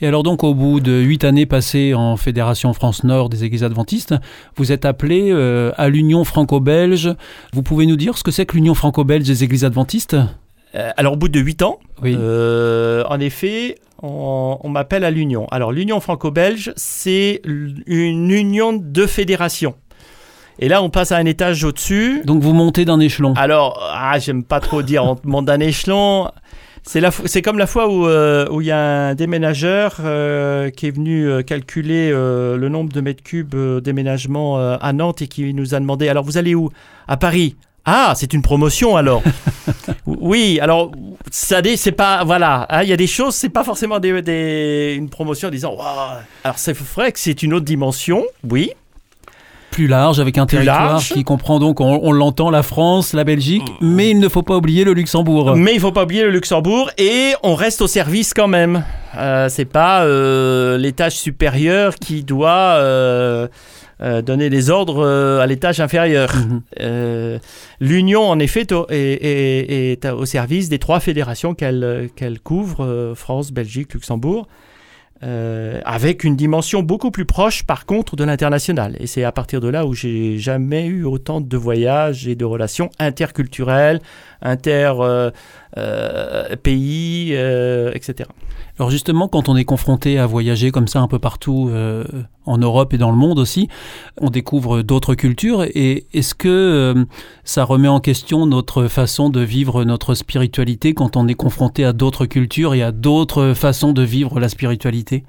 [0.00, 3.64] Et alors donc au bout de huit années passées en Fédération France Nord des Églises
[3.64, 4.14] Adventistes,
[4.56, 7.14] vous êtes appelé euh, à l'Union franco-belge.
[7.52, 10.16] Vous pouvez nous dire ce que c'est que l'Union franco-belge des Églises Adventistes
[10.74, 12.16] Euh, alors au bout de huit ans, Oui.
[12.18, 15.46] Euh, en effet, on, on m'appelle à l'Union.
[15.50, 19.74] Alors l'Union franco-belge, c'est une union de fédérations.
[20.58, 22.22] Et là, on passe à un étage au-dessus.
[22.24, 23.34] Donc vous montez d'un échelon.
[23.34, 26.28] Alors, ah, j'aime pas trop dire on monte d'un échelon.
[26.86, 30.68] C'est la c'est comme la fois où euh, où il y a un déménageur euh,
[30.70, 35.54] qui est venu euh, calculer le nombre de mètres cubes déménagement à Nantes et qui
[35.54, 36.70] nous a demandé alors vous allez où?
[37.08, 37.56] À Paris.
[37.86, 39.22] Ah, c'est une promotion alors.
[40.06, 40.92] oui, alors
[41.30, 44.94] ça c'est pas voilà, hein, il y a des choses, c'est pas forcément des, des-
[44.96, 45.76] une promotion en disant.
[46.44, 48.70] Alors c'est vrai que c'est une autre dimension, oui,
[49.74, 51.08] Plus large, avec un Plus territoire large.
[51.12, 54.56] qui comprend donc, on, on l'entend, la France, la Belgique, mais il ne faut pas
[54.56, 55.56] oublier le Luxembourg.
[55.56, 58.84] Mais il faut pas oublier le Luxembourg et on reste au service quand même.
[59.18, 63.48] Euh, c'est pas euh, l'étage supérieur qui doit euh,
[64.00, 65.04] euh, donner les ordres
[65.40, 66.32] à l'étage inférieur.
[66.36, 66.60] Mhm.
[66.80, 67.38] Euh,
[67.80, 72.38] L'Union, en effet, est au- est, est- est au service des trois fédérations qu'elle qu'elle
[72.38, 74.46] couvre, France, Belgique, Luxembourg,
[75.22, 78.96] euh, avec une dimension beaucoup plus proche, par contre, de l'international.
[78.98, 82.44] Et c'est à partir de là où j'ai jamais eu autant de voyages et de
[82.44, 84.00] relations interculturelles,
[84.42, 85.30] inter euh,
[85.76, 88.28] euh, pays, euh, etc.
[88.78, 92.04] Alors justement, quand on est confronté à voyager comme ça un peu partout euh,
[92.44, 93.68] en Europe et dans le monde aussi,
[94.20, 95.62] on découvre d'autres cultures.
[95.62, 97.04] Et est-ce que euh,
[97.44, 101.92] ça remet en question notre façon de vivre notre spiritualité quand on est confronté à
[101.92, 105.24] d'autres cultures et à d'autres façons de vivre la spiritualité?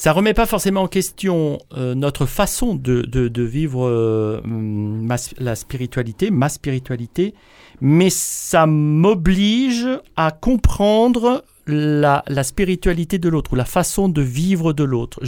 [0.00, 5.16] Ça remet pas forcément en question euh, notre façon de, de- de vivre euh, ma-
[5.40, 7.34] la spiritualité, ma spiritualité,
[7.80, 14.84] mais ça m'oblige à comprendre la, spiritualité de l'autre ou la façon de vivre de
[14.84, 15.20] l'autre.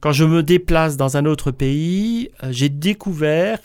[0.00, 3.58] Quand je me déplace dans un autre pays, euh, j'ai découvert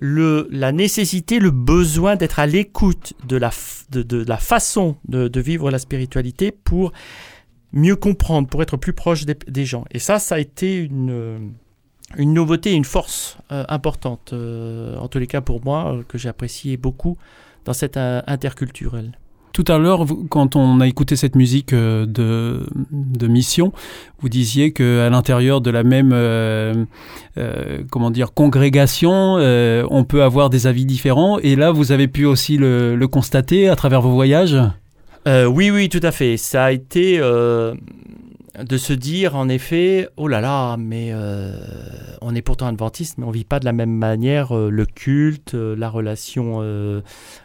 [0.00, 6.92] la nécessité, le besoin d'être à l'écoute de la, façon de, vivre la spiritualité pour
[7.72, 9.84] mieux comprendre, pour être plus proche des, gens.
[9.90, 11.52] Et ça, ça a été une,
[12.16, 16.16] une nouveauté, une force euh, importante, euh, en tous les cas pour moi, euh, que
[16.18, 17.18] j'ai apprécié beaucoup
[17.64, 19.12] dans cette euh, interculturel.
[19.52, 23.72] Tout à l'heure, quand on a écouté cette musique de, de mission,
[24.20, 26.10] vous disiez que à l'intérieur de la même
[27.90, 29.34] comment dire congrégation,
[29.90, 31.40] on peut avoir des avis différents.
[31.40, 34.56] Et là, vous avez pu aussi le, le constater à travers vos voyages?
[35.26, 36.36] Oui, oui, tout à fait.
[36.36, 37.20] Ça a été
[38.64, 41.52] de se dire, en effet, oh là là, mais euh,
[42.20, 45.54] on est pourtant adventiste, mais on vit pas de la même manière euh, le culte,
[45.54, 46.60] euh, la relation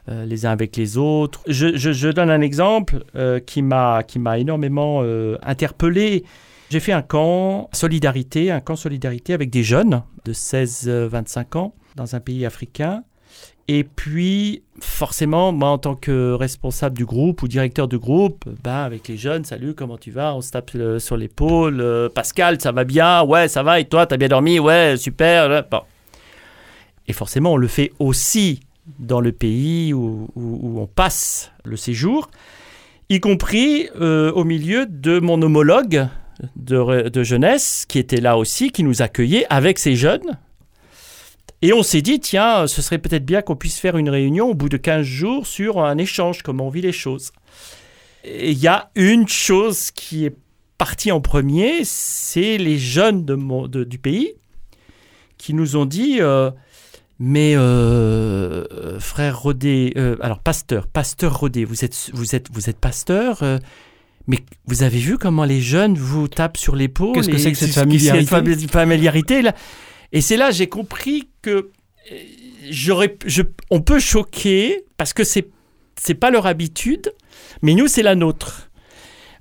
[0.08, 1.42] les uns avec les autres.
[1.48, 3.04] Je, je- donne un exemple
[3.46, 5.02] qui m'a qui m'a énormément
[5.42, 6.24] interpellé.
[6.70, 12.16] J'ai fait un camp solidarité, un camp solidarité avec des jeunes de 16-25 ans dans
[12.16, 13.04] un pays africain.
[13.70, 18.76] Et puis, forcément, moi, en tant que responsable du groupe ou directeur du groupe, ben,
[18.84, 20.36] avec les jeunes, salut, comment tu vas?
[20.36, 21.80] On se tape sur l'épaule.
[21.80, 23.24] euh, Pascal, ça va bien?
[23.24, 23.80] Ouais, ça va.
[23.80, 24.60] Et toi, t'as bien dormi?
[24.60, 25.64] Ouais, super.
[25.72, 25.80] Bon.
[27.08, 28.60] Et forcément, on le fait aussi
[29.00, 32.30] dans le pays où, où- on passe le séjour,
[33.10, 36.08] y compris euh, au milieu de mon homologue
[36.58, 40.38] de, de jeunesse qui était là aussi, qui nous accueillait avec ces jeunes.
[41.66, 44.54] Et on s'est dit, tiens, ce serait peut-être bien qu'on puisse faire une réunion au
[44.54, 47.32] bout de 15 jours sur un échange, comment on vit les choses.
[48.26, 50.36] Et il y a une chose qui est
[50.78, 54.34] partie en premier, c'est les jeunes de mon- de- du pays
[55.38, 56.52] qui nous ont dit, euh,
[57.18, 62.78] mais euh, frère Rodet, euh, alors pasteur, pasteur Rodet, vous êtes, vous êtes, vous êtes
[62.80, 63.58] pasteur, euh,
[64.28, 67.58] mais vous avez vu comment les jeunes vous tapent sur l'épaule Qu'est-ce que c'est que
[67.58, 68.26] cette ce- familiarité?
[68.36, 69.54] fami- familiarité là?
[70.14, 71.70] Et c'est là j'ai compris que
[72.12, 73.08] euh,
[73.70, 75.48] on peut choquer parce que c'est
[76.00, 77.14] c'est pas leur habitude,
[77.62, 78.70] mais nous c'est la nôtre.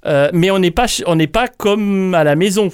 [0.05, 2.71] Euh, mais on n'est pas on n'est pas comme à la maison.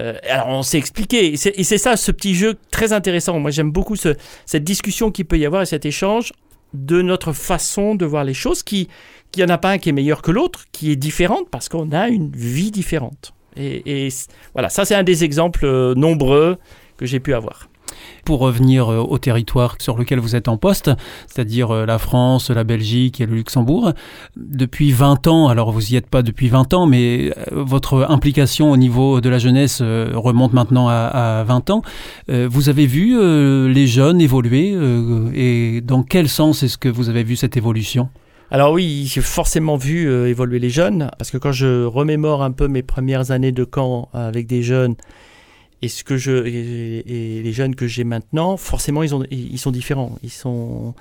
[0.00, 3.38] Euh, alors on s'est expliqué et c'est ça ce petit jeu très intéressant.
[3.38, 6.32] Moi j'aime beaucoup ce- cette discussion qu'il peut y avoir et cet échange
[6.72, 8.88] de notre façon de voir les choses qui
[9.30, 11.68] qu'il n'y en a pas un qui est meilleur que l'autre, qui est différente parce
[11.68, 13.34] qu'on a une vie différente.
[13.56, 14.08] Et,
[14.52, 16.58] voilà, ça c'est un des exemples nombreux
[16.96, 17.68] que j'ai pu avoir.
[18.24, 20.90] Pour revenir euh, au territoire sur lequel vous êtes en poste,
[21.26, 23.92] c'est-à-dire euh, la France, la Belgique et le Luxembourg,
[24.36, 28.70] depuis 20 ans, alors vous n'y êtes pas depuis 20 ans, mais euh, votre implication
[28.70, 31.82] au niveau de la jeunesse remonte maintenant à, à 20 ans.
[32.28, 33.16] Vous avez vu
[33.72, 34.74] les jeunes évoluer
[35.34, 38.08] et dans quel sens est-ce que vous avez vu cette évolution?
[38.50, 42.68] Alors oui, j'ai forcément vu évoluer les jeunes, parce que quand je remémore un peu
[42.68, 44.96] mes premières années de camp avec des jeunes,
[45.82, 49.58] et, ce que je, et, et les jeunes que j'ai maintenant, forcément ils, ont, ils
[49.58, 50.94] sont différents, ils sont,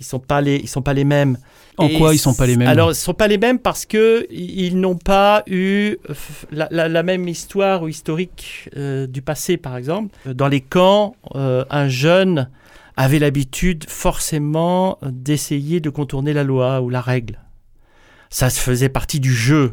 [0.00, 1.38] ils sont pas les, ils sont pas les mêmes.
[1.78, 3.86] En Et quoi ils sont pas les mêmes Alors, ils sont pas les mêmes parce
[3.86, 6.14] que ils n'ont pas eu euh,
[6.50, 10.14] la, la- la même histoire ou historique euh, du passé, par exemple.
[10.26, 12.50] Dans les camps, euh, un jeune
[12.98, 17.38] avait l'habitude forcément d'essayer de contourner la loi ou la règle.
[18.28, 19.72] Ça se faisait partie du jeu.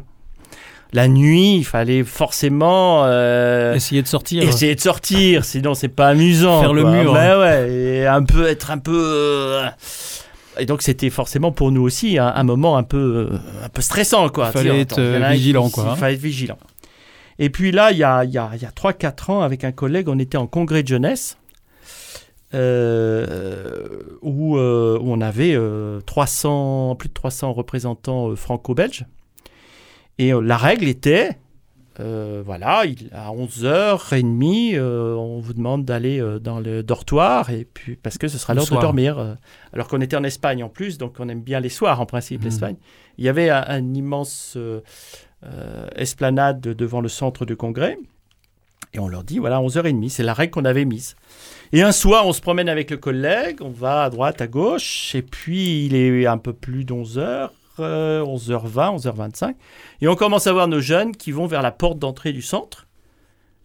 [0.92, 6.08] La nuit, il fallait forcément euh, Essayer de sortir essayer de sortir, sinon c'est pas
[6.08, 6.60] amusant.
[6.60, 7.38] Faire le mur, hein.
[7.38, 9.00] ouais, et un peu être un peu.
[9.00, 9.68] euh,
[10.58, 13.82] Et donc c'était forcément pour nous aussi un, un moment un peu, euh, un peu
[13.82, 14.46] stressant, quoi.
[14.48, 15.92] Il fallait être, euh, qui- vigilant, quoi, hein.
[15.94, 16.58] Il fallait être vigilant.
[17.38, 19.62] Et puis là, il y a, il y a, il y a 3-4 ans, avec
[19.64, 21.36] un collègue, on était en congrès de jeunesse.
[22.52, 22.58] où,
[24.58, 29.06] où on avait euh, 300, plus de 300 représentants franco-belges.
[30.20, 31.30] Et euh, la règle était,
[31.98, 37.64] euh, voilà, il, à 11h30, euh, on vous demande d'aller euh, dans le dortoir, et
[37.72, 39.36] puis, parce que ce sera l'heure de dormir.
[39.72, 42.40] alors qu'on était en Espagne en plus, donc on aime bien les soirs en principe,
[42.40, 42.44] Mhm.
[42.44, 42.76] l'Espagne.
[43.18, 44.58] Il y avait un, un immense
[45.96, 47.96] esplanade devant le centre de congrès.
[48.92, 51.14] Et on leur dit, voilà, 11h30, c'est la règle qu'on avait mise.
[51.72, 55.14] Et un soir, on se promène avec le collègue, on va à droite, à gauche,
[55.14, 57.46] et puis il est un peu plus d'11h, euh,
[57.78, 59.54] 11h20, 11h25.
[60.00, 62.86] Et on commence à voir nos jeunes qui vont vers la porte d'entrée du centre.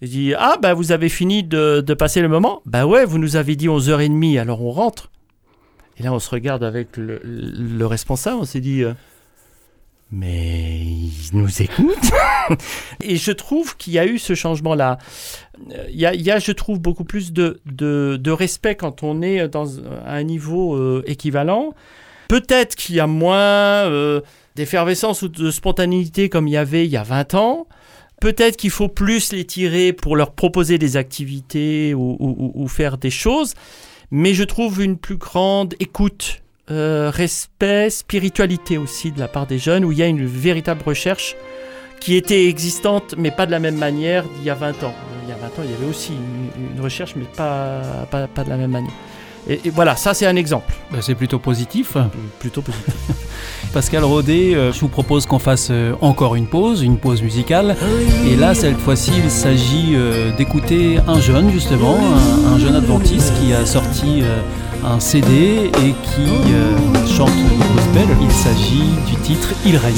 [0.02, 2.62] Ils disent Ah, bah vous avez fini de, passer le moment?
[2.66, 5.12] Bah ouais, vous nous avez dit 11h30, alors on rentre.
[5.98, 8.94] Et là, on se regarde avec le, le responsable, on s'est dit euh,
[10.12, 12.12] Mais ils nous écoutent
[13.02, 14.98] Et je trouve qu'il y a eu ce changement-là.
[15.72, 19.80] Euh, Il y a, il je trouve, beaucoup plus de, respect quand on est dans
[20.06, 21.74] un niveau euh, équivalent.
[22.28, 23.38] Peut-être qu'il y a moins
[23.90, 24.22] euh,
[24.56, 27.68] d'effervescence ou de spontanéité comme il y avait il y a 20 ans.
[28.22, 33.54] Peut-être qu'il faut plus les tirer pour leur proposer des activités ou, faire des choses.
[34.10, 39.60] Mais je trouve une plus grande écoute, euh, respect, spiritualité aussi de la part des
[39.60, 41.36] jeunes, où il y a une véritable recherche
[42.00, 44.94] qui était existante, mais pas de la même manière d'il y a 20 ans.
[45.24, 48.28] Il y a 20 ans, il y avait aussi une, une recherche, mais pas, pas,
[48.28, 48.94] pas de la même manière.
[49.48, 51.98] Et, et voilà, ça c'est un exemple, Ben, c'est plutôt positif.
[52.40, 52.94] plutôt positif.
[53.74, 57.76] Pascal Rodet, euh, je vous propose qu'on fasse euh, encore une pause, une pause musicale.
[58.26, 63.34] Et là, cette fois-ci, il s'agit euh, d'écouter un jeune, justement, un, un jeune adventiste
[63.40, 64.40] qui a sorti euh,
[64.86, 66.76] un CD et qui euh,
[67.06, 68.16] chante le gospel.
[68.22, 69.94] Il s'agit du titre Il règne.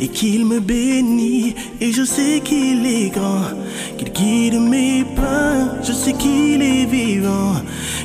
[0.00, 1.54] Et qu'il me bénit.
[1.80, 3.44] Et je sais qu'il est grand,
[3.98, 5.82] qu'il guide mes pas.
[5.82, 7.54] Je sais qu'il est vivant,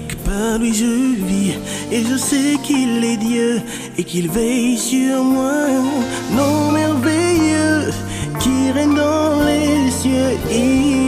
[0.07, 0.85] que par lui je
[1.25, 1.53] vis.
[1.91, 3.61] Et je sais qu'il est Dieu
[3.97, 5.67] et qu'il veille sur moi.
[6.35, 7.91] Non merveilleux
[8.39, 11.06] qui règne dans les cieux.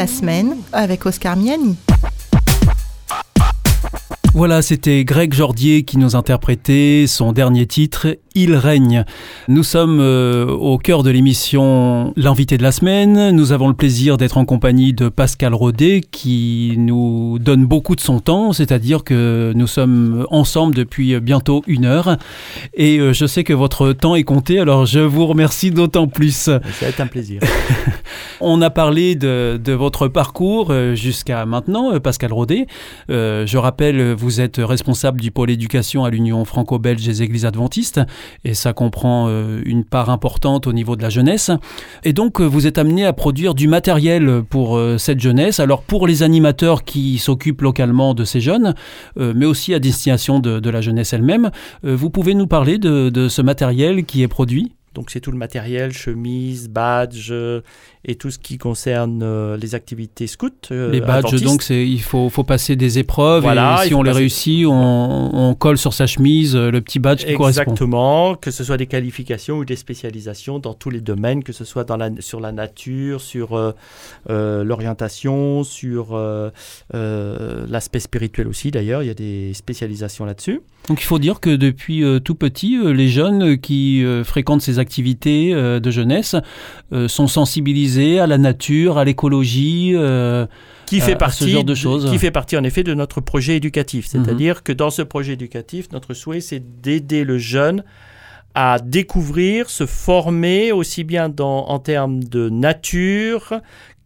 [0.00, 1.76] La semaine avec Oscar Miani.
[4.32, 9.04] Voilà, c'était Greg Jordier qui nous interprétait son dernier titre, Il règne.
[9.50, 13.32] Nous sommes euh, au cœur de l'émission L'invité de la semaine.
[13.32, 18.00] Nous avons le plaisir d'être en compagnie de Pascal Rodet qui nous donne beaucoup de
[18.00, 22.16] son temps, c'est-à-dire que nous sommes ensemble depuis bientôt une heure.
[22.74, 26.30] Et euh, je sais que votre temps est compté, alors je vous remercie d'autant plus.
[26.30, 27.40] Ça va être un plaisir.
[28.40, 32.68] On a parlé de, de votre parcours euh, jusqu'à maintenant, Pascal Rodet.
[33.10, 38.00] Euh, je rappelle, vous êtes responsable du pôle éducation à l'Union franco-belge des églises adventistes,
[38.44, 41.50] et ça comprend une part importante au niveau de la jeunesse.
[42.04, 45.82] Et donc, euh, vous êtes amené à produire du matériel pour euh, cette jeunesse, alors
[45.82, 48.74] pour les animateurs qui s'occupent localement de ces jeunes,
[49.18, 51.50] euh, mais aussi à destination de, la jeunesse elle-même.
[51.84, 54.72] Euh, vous pouvez nous parler de ce matériel qui est produit?
[54.94, 57.60] Donc c'est tout le matériel, chemise, badge euh,
[58.04, 60.48] et tout ce qui concerne euh, les activités scouts.
[60.72, 61.44] euh, Les badges, adventistes.
[61.44, 65.30] donc, il faut, faut passer des épreuves Voilà, et si on les passer- réussit, on,
[65.32, 67.62] on colle sur sa chemise le petit badge qui correspond.
[67.62, 71.64] Exactement, que ce soit des qualifications ou des spécialisations dans tous les domaines, que ce
[71.64, 73.74] soit dans la, sur la nature, sur
[74.28, 76.18] l'orientation, sur
[76.92, 80.60] l'aspect spirituel aussi d'ailleurs, il y a des spécialisations là-dessus.
[80.88, 85.78] Donc il faut dire que depuis tout petit, les jeunes qui fréquentent ces activités euh,
[85.78, 86.34] de jeunesse
[86.92, 89.92] euh, sont sensibilisés à la nature, à l'écologie.
[89.94, 90.46] euh,
[90.86, 92.10] Qui fait partie ce genre de choses.
[92.10, 94.06] qui fait partie en effet de notre projet éducatif.
[94.06, 97.84] C'est-à-dire que dans ce projet éducatif, notre souhait c'est d'aider le jeune
[98.54, 103.60] à découvrir, se former aussi bien dans, en termes de nature,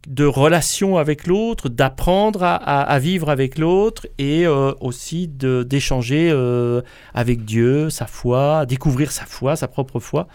[0.07, 6.81] de relation avec l'autre, d'apprendre à, vivre avec l'autre et euh, aussi d'échanger euh,
[7.13, 10.27] avec Dieu, sa foi, découvrir sa foi, sa propre foi.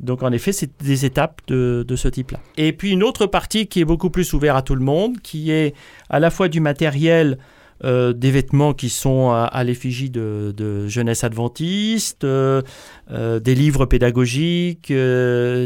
[0.00, 2.40] Donc en effet, c'est des étapes de, de ce type-là.
[2.56, 5.50] Et puis une autre partie qui est beaucoup plus ouverte à tout le monde, qui
[5.50, 5.74] est
[6.10, 7.38] à la fois du matériel,
[7.84, 12.62] euh, des vêtements qui sont à, l'effigie de, de jeunesse adventiste, euh,
[13.10, 14.92] euh, des livres pédagogiques,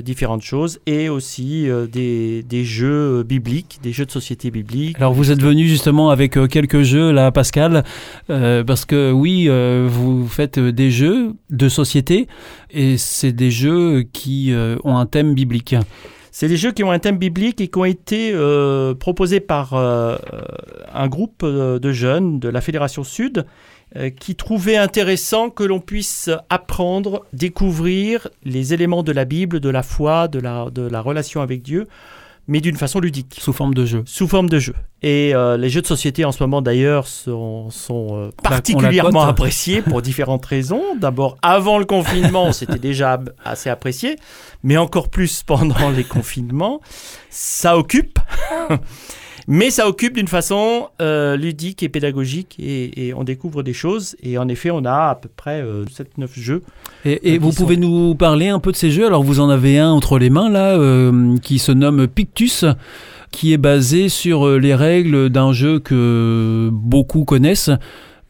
[0.05, 4.97] différentes choses, et aussi des, des jeux bibliques, des jeux de société biblique.
[4.97, 7.85] Alors vous êtes venu justement avec quelques jeux là, Pascal,
[8.27, 9.49] parce que oui,
[9.87, 12.27] vous faites des jeux de société
[12.71, 14.53] et c'est des jeux qui
[14.85, 15.75] ont un thème biblique.
[16.33, 19.75] C'est des jeux qui ont un thème biblique et qui ont été euh, proposés par
[19.75, 20.17] euh,
[20.93, 23.47] un groupe euh, de jeunes de la Fédération Sud
[23.97, 29.69] euh, qui trouvaient intéressant que l'on puisse apprendre, découvrir les éléments de la Bible, de
[29.69, 31.89] la foi, de la relation avec Dieu,
[32.49, 34.03] mais d'une façon ludique, Sous forme de jeu.
[34.07, 34.75] sous forme de jeu.
[35.03, 39.83] Et euh, les jeux de société en ce moment d'ailleurs sont, sont euh, particulièrement appréciés
[39.83, 40.83] pour différentes raisons.
[40.99, 44.17] D'abord, avant le confinement, c'était déjà assez apprécié,
[44.63, 46.81] mais encore plus pendant les confinements.
[47.31, 48.19] Ça occupe,
[49.53, 54.17] mais ça occupe d'une façon euh, ludique et pédagogique et, et on découvre des choses.
[54.23, 56.63] Et en effet, on a à peu près 7-9 jeux.
[57.05, 59.07] Et, et Qui vous sont- pouvez nous parler un peu de ces jeux?
[59.07, 62.65] Alors vous en avez un entre les mains là, euh, qui se nomme Pictus,
[63.33, 67.71] qui est basé sur euh, les règles d'un jeu que beaucoup connaissent,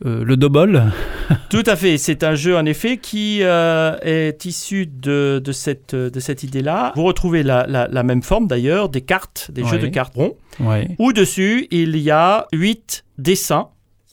[0.04, 0.84] euh, le double.
[1.50, 1.98] Tout à fait.
[1.98, 6.92] C'est un jeu en effet qui euh, est issu de, de cette, de cette idée-là.
[6.96, 10.36] Vous retrouvez la, la- la même forme d'ailleurs, des cartes, des jeux de cartes ronds,
[10.58, 10.88] Ouais.
[10.98, 13.68] où dessus il y a huit dessins.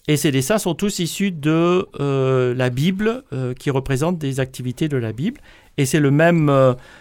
[0.09, 3.23] Et ces dessins sont tous issus de euh, la Bible,
[3.59, 5.41] qui représentent des activités de la Bible.
[5.77, 6.47] Et c'est le même,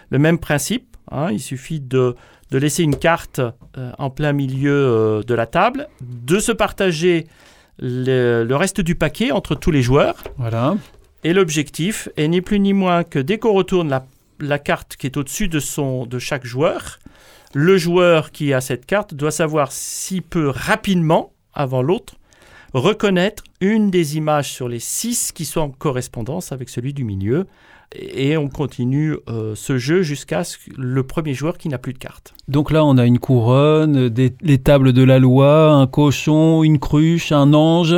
[0.09, 0.97] le même principe.
[1.11, 1.29] hein.
[1.31, 2.15] Il suffit de,
[2.51, 3.39] de laisser une carte
[3.97, 7.27] en plein milieu de la table, de se partager
[7.79, 10.23] le- le reste du paquet entre tous les joueurs.
[10.37, 10.75] Voilà.
[11.23, 14.05] Et l'objectif est ni plus ni moins que dès qu'on retourne la,
[14.39, 16.99] la carte qui est au-dessus de, son, de chaque joueur,
[17.53, 22.15] le joueur qui a cette carte doit savoir s'il peut rapidement, avant l'autre,
[22.73, 27.47] reconnaître une des images sur les six qui sont en correspondance avec celui du milieu.
[27.95, 31.93] Et on continue euh, ce jeu jusqu'à ce que le premier joueur qui n'a plus
[31.93, 32.33] de carte.
[32.47, 36.79] Donc là, on a une couronne, des, les tables de la loi, un cochon, une
[36.79, 37.95] cruche, un ange,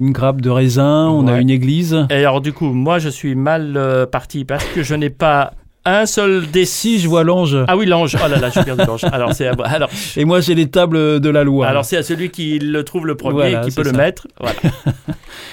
[0.00, 2.06] une grappe de raisin, on a une église.
[2.10, 5.52] Et alors du coup, moi je suis mal euh, parti parce que je n'ai pas
[5.84, 8.16] un seul des Si je vois l'ange, Ah oui, l'ange.
[8.22, 9.04] Oh là là, j'ai perdu l'ange.
[9.04, 11.66] Alors c'est alors et moi j'ai les tables de la loi.
[11.68, 14.26] Alors c'est à celui qui le trouve le premier Voilà, qui peut le mettre.
[14.40, 14.56] Voilà.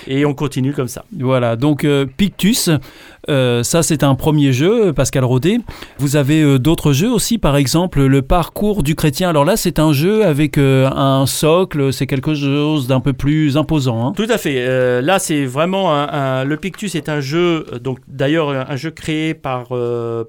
[0.07, 1.03] Et on continue comme ça.
[1.17, 2.69] Voilà, donc euh, Pictus,
[3.29, 5.59] Euh, ça, c'est un premier jeu, Pascal Rodet.
[5.97, 9.29] Vous avez euh, d'autres jeux aussi, par exemple le parcours du chrétien.
[9.29, 13.57] Alors là, c'est un jeu avec euh, un socle, c'est quelque chose d'un peu plus
[13.57, 14.07] imposant.
[14.07, 14.13] hein.
[14.15, 15.01] Tout à fait.
[15.01, 19.33] Là, c'est vraiment un, un- le Pictus est un jeu, donc d'ailleurs un jeu créé
[19.33, 19.67] par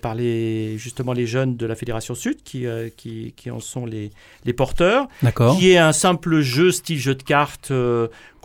[0.02, 2.64] par les justement les jeunes de la Fédération Sud qui
[2.96, 4.10] qui, qui en sont les
[4.44, 5.56] les porteurs, D'accord.
[5.58, 7.72] qui est un simple jeu style jeu de cartes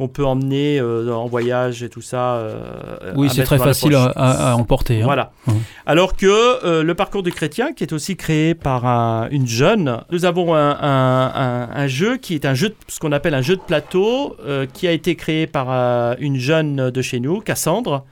[0.04, 2.36] qu'on peut emmener euh, en voyage et tout ça.
[2.36, 5.02] euh, Oui, c'est très facile à, emporter.
[5.02, 5.06] hein.
[5.06, 5.32] Voilà.
[5.48, 5.56] Mhm.
[5.86, 10.00] Alors que euh, le parcours du chrétien, qui est aussi créé par un- une jeune,
[10.12, 13.34] nous avons un, un- un- un jeu qui est un jeu, de- ce qu'on appelle
[13.34, 14.36] un jeu de plateau,
[14.74, 18.04] qui a été créé par une jeune de chez nous, Cassandre,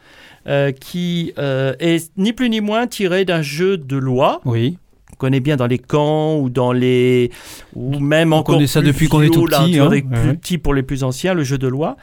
[0.79, 4.77] qui est ni plus ni moins tiré d'un jeu de loi Oui.
[5.23, 7.29] Connaît bien dans les camps ou dans les
[7.75, 9.89] ou même encore connaît ça depuis qu'on est tout là, petit, vois, hein.
[9.89, 11.95] Ouais, plus petit pour les plus anciens, le jeu de loi.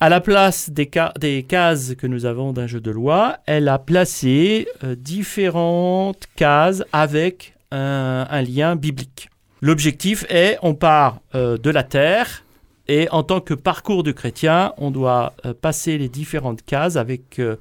[0.00, 3.68] À la place des, ca- des cases que nous avons d'un jeu de loi, elle
[3.68, 9.28] a placé euh, différentes cases avec un, un lien biblique.
[9.60, 12.44] L'objectif est, on part euh, de la terre
[12.86, 17.40] et en tant que parcours du chrétien, on doit euh, passer les différentes cases avec
[17.40, 17.56] un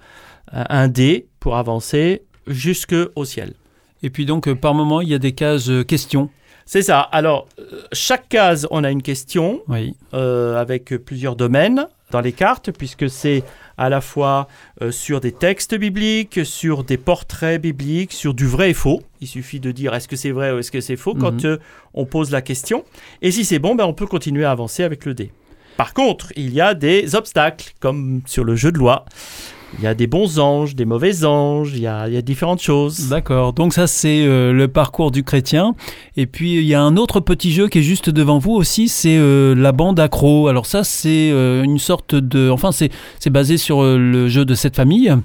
[0.81, 3.49] un dé pour avancer jusqu'au ciel.
[4.03, 6.29] Et puis donc, euh, par moment, il y a des cases euh, questions.
[6.65, 6.99] C'est ça.
[6.99, 9.95] Alors, euh, chaque case, on a une question Oui.
[10.13, 13.43] euh, avec plusieurs domaines dans les cartes, puisque c'est
[13.77, 14.47] à la fois
[14.81, 19.01] euh, sur des textes bibliques, sur des portraits bibliques, sur du vrai et faux.
[19.21, 21.51] Il suffit de dire est-ce que c'est vrai ou est-ce que c'est faux quand Mhm.
[21.51, 21.57] euh,
[21.93, 22.83] on pose la question.
[23.21, 25.31] Et si c'est bon, ben, on peut continuer à avancer avec le dé.
[25.77, 29.05] Par contre, il y a des obstacles, comme sur le jeu de loi.
[29.79, 32.23] Il y a des bons anges, des mauvais anges, il y a, il y a
[32.23, 33.09] différentes choses.
[33.09, 33.53] D'accord.
[33.53, 35.75] Donc ça, c'est euh, le parcours du chrétien.
[36.15, 38.87] Et puis, il y a un autre petit jeu qui est juste devant vous aussi,
[38.87, 40.47] c'est euh, la bande accro.
[40.47, 42.49] Alors ça, c'est euh, une sorte de...
[42.49, 45.15] Enfin, c'est basé sur le jeu de cette famille.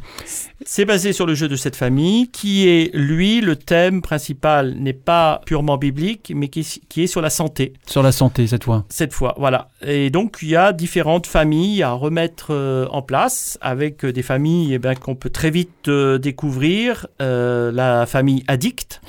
[0.65, 4.93] C'est basé sur le jeu de cette famille, qui est, lui, le thème principal n'est
[4.93, 8.85] pas purement biblique, mais qui, qui est sur la santé, Sur la santé, cette fois.
[8.89, 9.35] cette fois.
[9.39, 9.71] Voilà.
[9.85, 12.53] Et donc, il y a différentes familles à remettre
[12.93, 17.07] en place, avec des familles eh ben, qu'on peut très vite euh, découvrir.
[17.21, 19.01] Euh, la famille addict.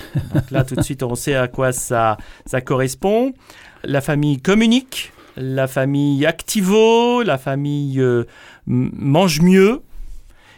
[0.51, 3.33] Là, tout de suite, on sait à quoi ça, ça correspond.
[3.83, 5.11] La famille communique.
[5.35, 7.23] La famille activo.
[7.23, 8.25] La famille euh,
[8.67, 9.81] mange mieux.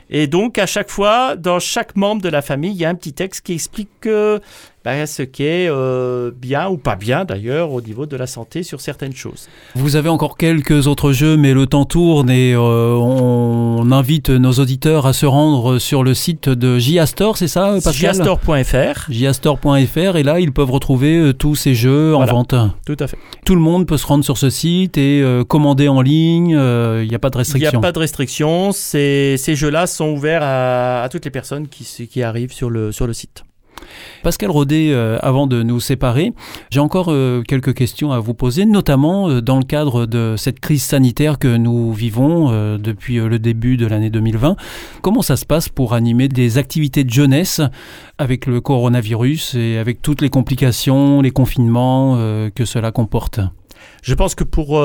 [0.10, 2.96] Et donc, à chaque fois, dans chaque membre de la famille, il y a un
[2.96, 4.40] petit texte qui explique euh,
[4.86, 8.62] ben, ce qui est euh, bien ou pas bien, d'ailleurs, au niveau de la santé
[8.64, 9.50] sur certaines choses.
[9.74, 14.54] Vous avez encore quelques autres jeux, mais le temps tourne et euh, on invite nos
[14.54, 17.94] auditeurs à se rendre sur le site de JAstore, c'est ça, Pascal?
[18.16, 22.34] Giastor.fr, JAstore.fr et là, ils peuvent retrouver euh, tous ces jeux Voilà.
[22.34, 22.56] en vente.
[22.86, 23.18] tout à fait.
[23.46, 26.56] Tout le monde peut se rendre sur ce site et euh, commander en ligne.
[26.56, 27.80] euh, Il n'y a pas de Il n'y restriction.
[27.80, 28.72] a pas de restriction.
[28.72, 32.92] Ces, ces jeux-là sont ouverts à, à toutes les personnes qui, qui arrivent sur le,
[32.92, 33.44] sur le site.
[34.26, 36.34] Pascal Rodet, euh, avant de nous séparer,
[36.72, 40.60] j'ai encore euh, quelques questions à vous poser, notamment euh, dans le cadre de cette
[40.60, 42.50] crise sanitaire que nous vivons
[42.80, 44.56] depuis le début de l'année 2020.
[45.04, 47.62] Comment ça se passe pour animer des activités de jeunesse
[48.18, 52.18] avec le coronavirus et avec toutes les complications, les confinements
[52.56, 53.42] que cela comporte?
[54.02, 54.82] Je pense que pour,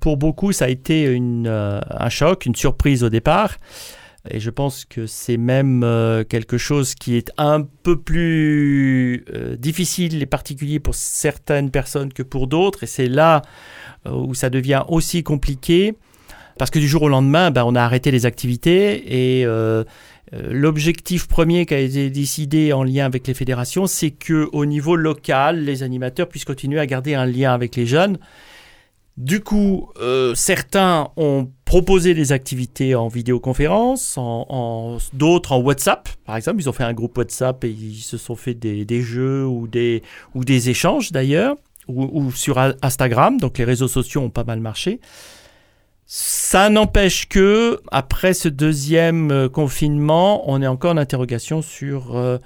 [0.00, 3.56] pour beaucoup, ça a été un choc, une surprise au départ.
[4.28, 9.56] Et je pense que c'est même euh, quelque chose qui est un peu plus euh,
[9.56, 12.82] difficile et particulier pour certaines personnes que pour d'autres.
[12.82, 13.40] Et c'est là
[14.06, 15.94] euh, où ça devient aussi compliqué.
[16.58, 19.46] Parce que du jour au lendemain, ben, on a arrêté les activités et
[20.32, 24.94] l'objectif premier qui a été décidé en lien avec les fédérations, c'est que au niveau
[24.94, 28.18] local, les animateurs puissent continuer à garder un lien avec les jeunes.
[29.16, 29.88] Du coup,
[30.34, 36.08] certains ont proposé des activités en vidéoconférence, en, d'autres en WhatsApp.
[36.24, 39.46] Par exemple, ils ont fait un groupe WhatsApp et ils se sont fait des, jeux
[39.46, 40.02] ou des,
[40.34, 41.54] ou des échanges d'ailleurs,
[41.86, 43.38] ou, sur Instagram.
[43.38, 44.98] Donc les réseaux sociaux ont pas mal marché.
[46.06, 52.38] Ça n'empêche que après ce deuxième euh, confinement, on est encore en interrogation sur euh,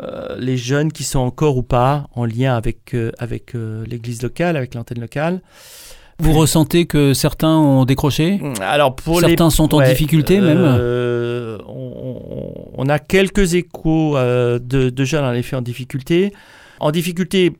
[0.00, 4.76] euh, les jeunes qui sont encore ou pas en lien avec, avec l'église locale, avec
[4.76, 5.42] l'antenne locale.
[6.20, 10.58] Vous ressentez que certains ont décroché Alors pour Certains les sont en Ouais, difficulté même
[10.62, 16.32] euh, on, a quelques échos euh, de, de jeunes en effet en difficulté.
[16.78, 17.52] En difficulté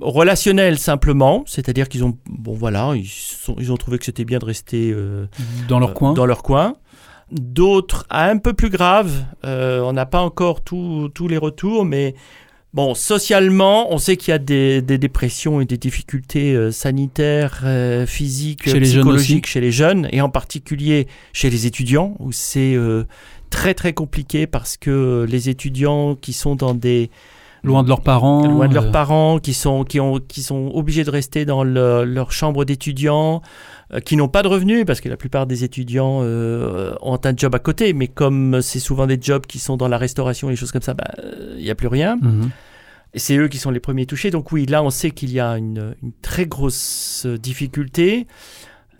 [0.00, 4.38] relationnelle simplement, c'est-à-dire qu'ils ont bon voilà, ils, sont, ils ont trouvé que c'était bien
[4.38, 5.26] de rester euh,
[5.68, 6.74] dans leur coin Dans leur coin.
[7.30, 12.14] D'autres un peu plus graves, on n'a pas encore tous les retours, mais
[12.74, 17.62] Bon, socialement, on sait qu'il y a des, des dépressions et des difficultés euh, sanitaires,
[17.64, 22.74] euh, physiques, Chez psychologiques chez les jeunes, et en particulier chez les étudiants, où c'est
[22.74, 23.04] euh,
[23.48, 27.10] très très compliqué parce que les étudiants qui sont dans des
[27.64, 28.46] Loin de leurs parents.
[28.46, 32.04] loin de leurs parents, qui sont, qui ont, qui sont obligés de rester dans le-
[32.04, 33.42] leur chambre d'étudiants,
[34.04, 37.54] qui n'ont pas de revenus, parce que la plupart des étudiants euh, ont un job
[37.54, 40.56] à côté, mais comme c'est souvent des jobs qui sont dans la restauration et des
[40.56, 42.16] choses comme ça, bah, euh, il n'y a plus rien.
[42.20, 42.50] mhm.
[43.14, 44.30] Et c'est eux qui sont les premiers touchés.
[44.30, 48.26] Donc oui, là, on sait qu'il y a une, une très grosse euh, difficulté.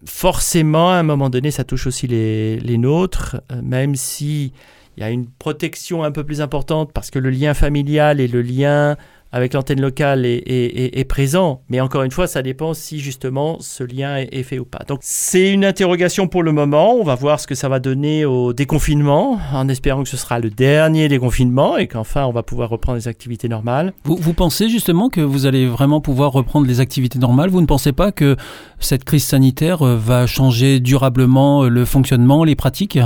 [0.06, 4.52] Forcément, à un moment donné, ça touche aussi les, les nôtres, euh, même si
[4.96, 8.26] il y a une protection un peu plus importante parce que le lien familial et
[8.26, 8.96] le lien
[9.32, 11.62] avec l'antenne locale est, présent.
[11.68, 14.84] Mais encore une fois, ça dépend si justement ce lien est, est fait ou pas.
[14.86, 16.94] Donc c'est une interrogation pour le moment.
[16.94, 20.38] On va voir ce que ça va donner au déconfinement, en espérant que ce sera
[20.38, 23.92] le dernier déconfinement et qu'enfin on va pouvoir reprendre les activités normales.
[24.04, 27.50] Vous, vous pensez justement que vous allez vraiment pouvoir reprendre les activités normales?
[27.50, 28.36] Vous ne pensez pas que
[28.80, 32.98] cette crise sanitaire euh, va changer durablement euh, le fonctionnement, les pratiques?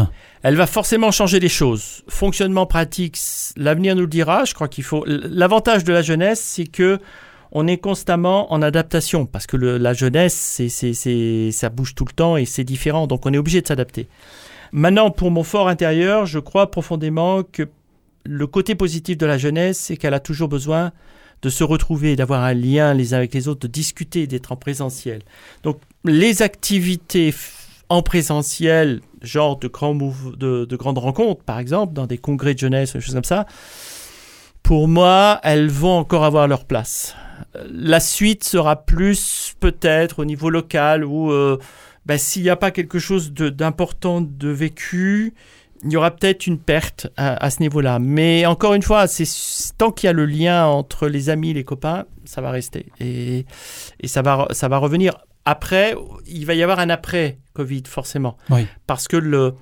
[0.42, 2.02] Elle va forcément changer les choses.
[2.08, 3.16] Fonctionnement pratique,
[3.56, 4.44] l'avenir nous le dira.
[4.44, 5.04] Je crois qu'il faut.
[5.06, 6.98] L'avantage de la jeunesse, c'est que
[7.52, 12.06] on est constamment en adaptation parce que la jeunesse, c'est, c'est, c'est- ça bouge tout
[12.06, 13.06] le temps et c'est différent.
[13.06, 14.08] Donc on est obligé de s'adapter.
[14.72, 17.68] Maintenant, pour mon fort intérieur, je crois profondément que
[18.24, 20.92] le côté positif de la jeunesse, c'est qu'elle a toujours besoin
[21.42, 24.56] de se retrouver, d'avoir un lien les uns avec les autres, de discuter, d'être en
[24.56, 25.20] présentiel.
[25.62, 27.34] Donc les activités
[27.92, 32.58] en présentiel, genre de, grands de, de grandes rencontres, par exemple, dans des congrès de
[32.58, 33.46] jeunesse, des choses comme ça,
[34.62, 37.14] pour moi, elles vont encore avoir leur place.
[37.70, 41.30] La suite sera plus peut-être au niveau local où
[42.06, 45.34] ben, s'il n'y a pas quelque chose d'important de, vécu,
[45.84, 47.98] il y aura peut-être une perte à, ce niveau-là.
[47.98, 49.26] Mais encore une fois, c'est
[49.76, 53.46] tant qu'il y a le lien entre les amis, les copains, ça va rester et,
[54.04, 55.14] ça va revenir.
[55.44, 55.94] Après,
[56.26, 58.66] il va y avoir un après Covid forcément, Oui.
[58.86, 59.54] parce que le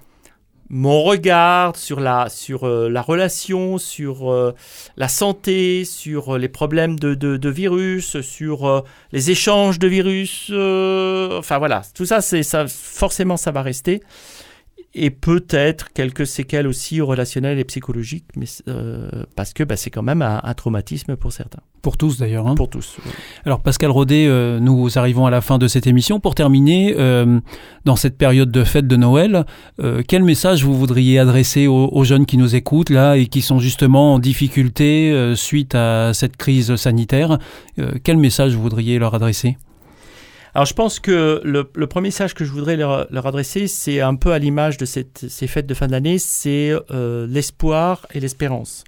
[0.72, 4.54] mon regard sur la sur euh, la relation, sur euh,
[4.96, 10.44] la santé, sur euh, les problèmes de, de, de virus, sur les échanges de virus,
[11.36, 14.00] enfin voilà, tout ça c'est ça forcément ça va rester
[14.94, 20.02] et peut-être quelques séquelles aussi relationnelles et psychologiques, mais euh, parce que bah, c'est quand
[20.02, 22.48] même un, un traumatisme pour certains, Pour tous d'ailleurs.
[22.48, 22.56] hein.
[22.56, 22.96] pour tous.
[23.44, 26.18] Alors Pascal Rodet, euh, nous arrivons à la fin de cette émission.
[26.18, 27.38] Pour terminer, euh,
[27.84, 29.44] dans cette période de fête de Noël,
[29.80, 33.42] euh, quel message vous voudriez adresser aux, aux jeunes qui nous écoutent là et qui
[33.42, 37.38] sont justement en difficulté euh, suite à cette crise sanitaire
[37.78, 39.56] Euh, Quel message vous voudriez leur adresser?
[40.54, 44.32] Alors je pense que le, premier message que je voudrais leur, adresser, c'est un peu
[44.32, 48.84] à l'image de ces fêtes de fin d'année, c'est euh, l'espoir et l'espérance.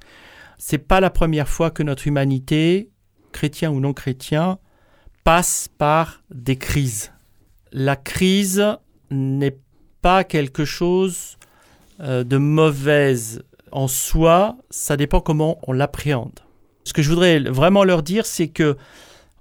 [0.58, 2.90] C'est pas la première fois que notre humanité,
[3.32, 4.58] chrétien ou non chrétien,
[5.24, 7.12] passe par des crises.
[7.72, 8.64] La crise
[9.10, 9.56] n'est
[10.02, 11.36] pas quelque chose
[12.00, 16.40] euh, de mauvaise en soi, ça dépend comment on l'appréhende.
[16.84, 18.76] Ce que je voudrais vraiment leur dire, c'est que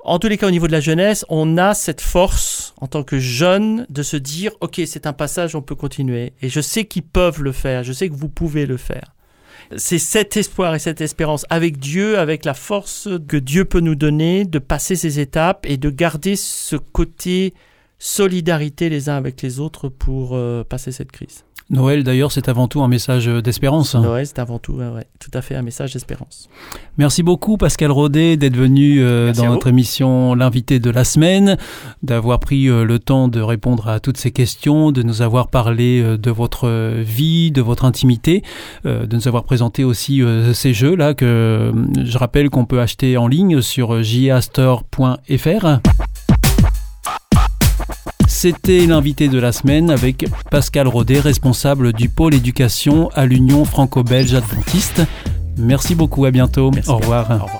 [0.03, 3.03] en tous les cas, au niveau de la jeunesse, on a cette force en tant
[3.03, 6.33] que jeune de se dire, OK, c'est un passage, on peut continuer.
[6.41, 9.13] Et je sais qu'ils peuvent le faire, je sais que vous pouvez le faire.
[9.77, 13.95] C'est cet espoir et cette espérance avec Dieu, avec la force que Dieu peut nous
[13.95, 17.53] donner de passer ces étapes et de garder ce côté
[18.03, 21.45] solidarité les uns avec les autres pour euh, passer cette crise.
[21.69, 23.95] Noël d'ailleurs, c'est avant tout un message d'espérance.
[23.95, 26.49] Noël, c'est avant tout, ouais, ouais, tout à fait un message d'espérance.
[26.97, 31.57] Merci beaucoup Pascal Rodet d'être venu euh, dans notre émission L'invité de la semaine,
[32.03, 36.01] d'avoir pris euh, le temps de répondre à toutes ces questions, de nous avoir parlé
[36.01, 38.43] euh, de votre euh, vie, de votre intimité,
[38.85, 41.71] euh, de nous avoir présenté aussi euh, ces jeux là que euh,
[42.03, 45.79] je rappelle qu'on peut acheter en ligne sur euh, jastore.fr.
[48.41, 54.33] C'était l'invité de la semaine avec Pascal Rodet, responsable du pôle éducation à l'Union franco-belge
[54.33, 55.03] adventiste.
[55.59, 56.71] Merci beaucoup, à bientôt.
[56.71, 57.01] Merci Au bien.
[57.03, 57.29] revoir.
[57.29, 57.59] Au revoir.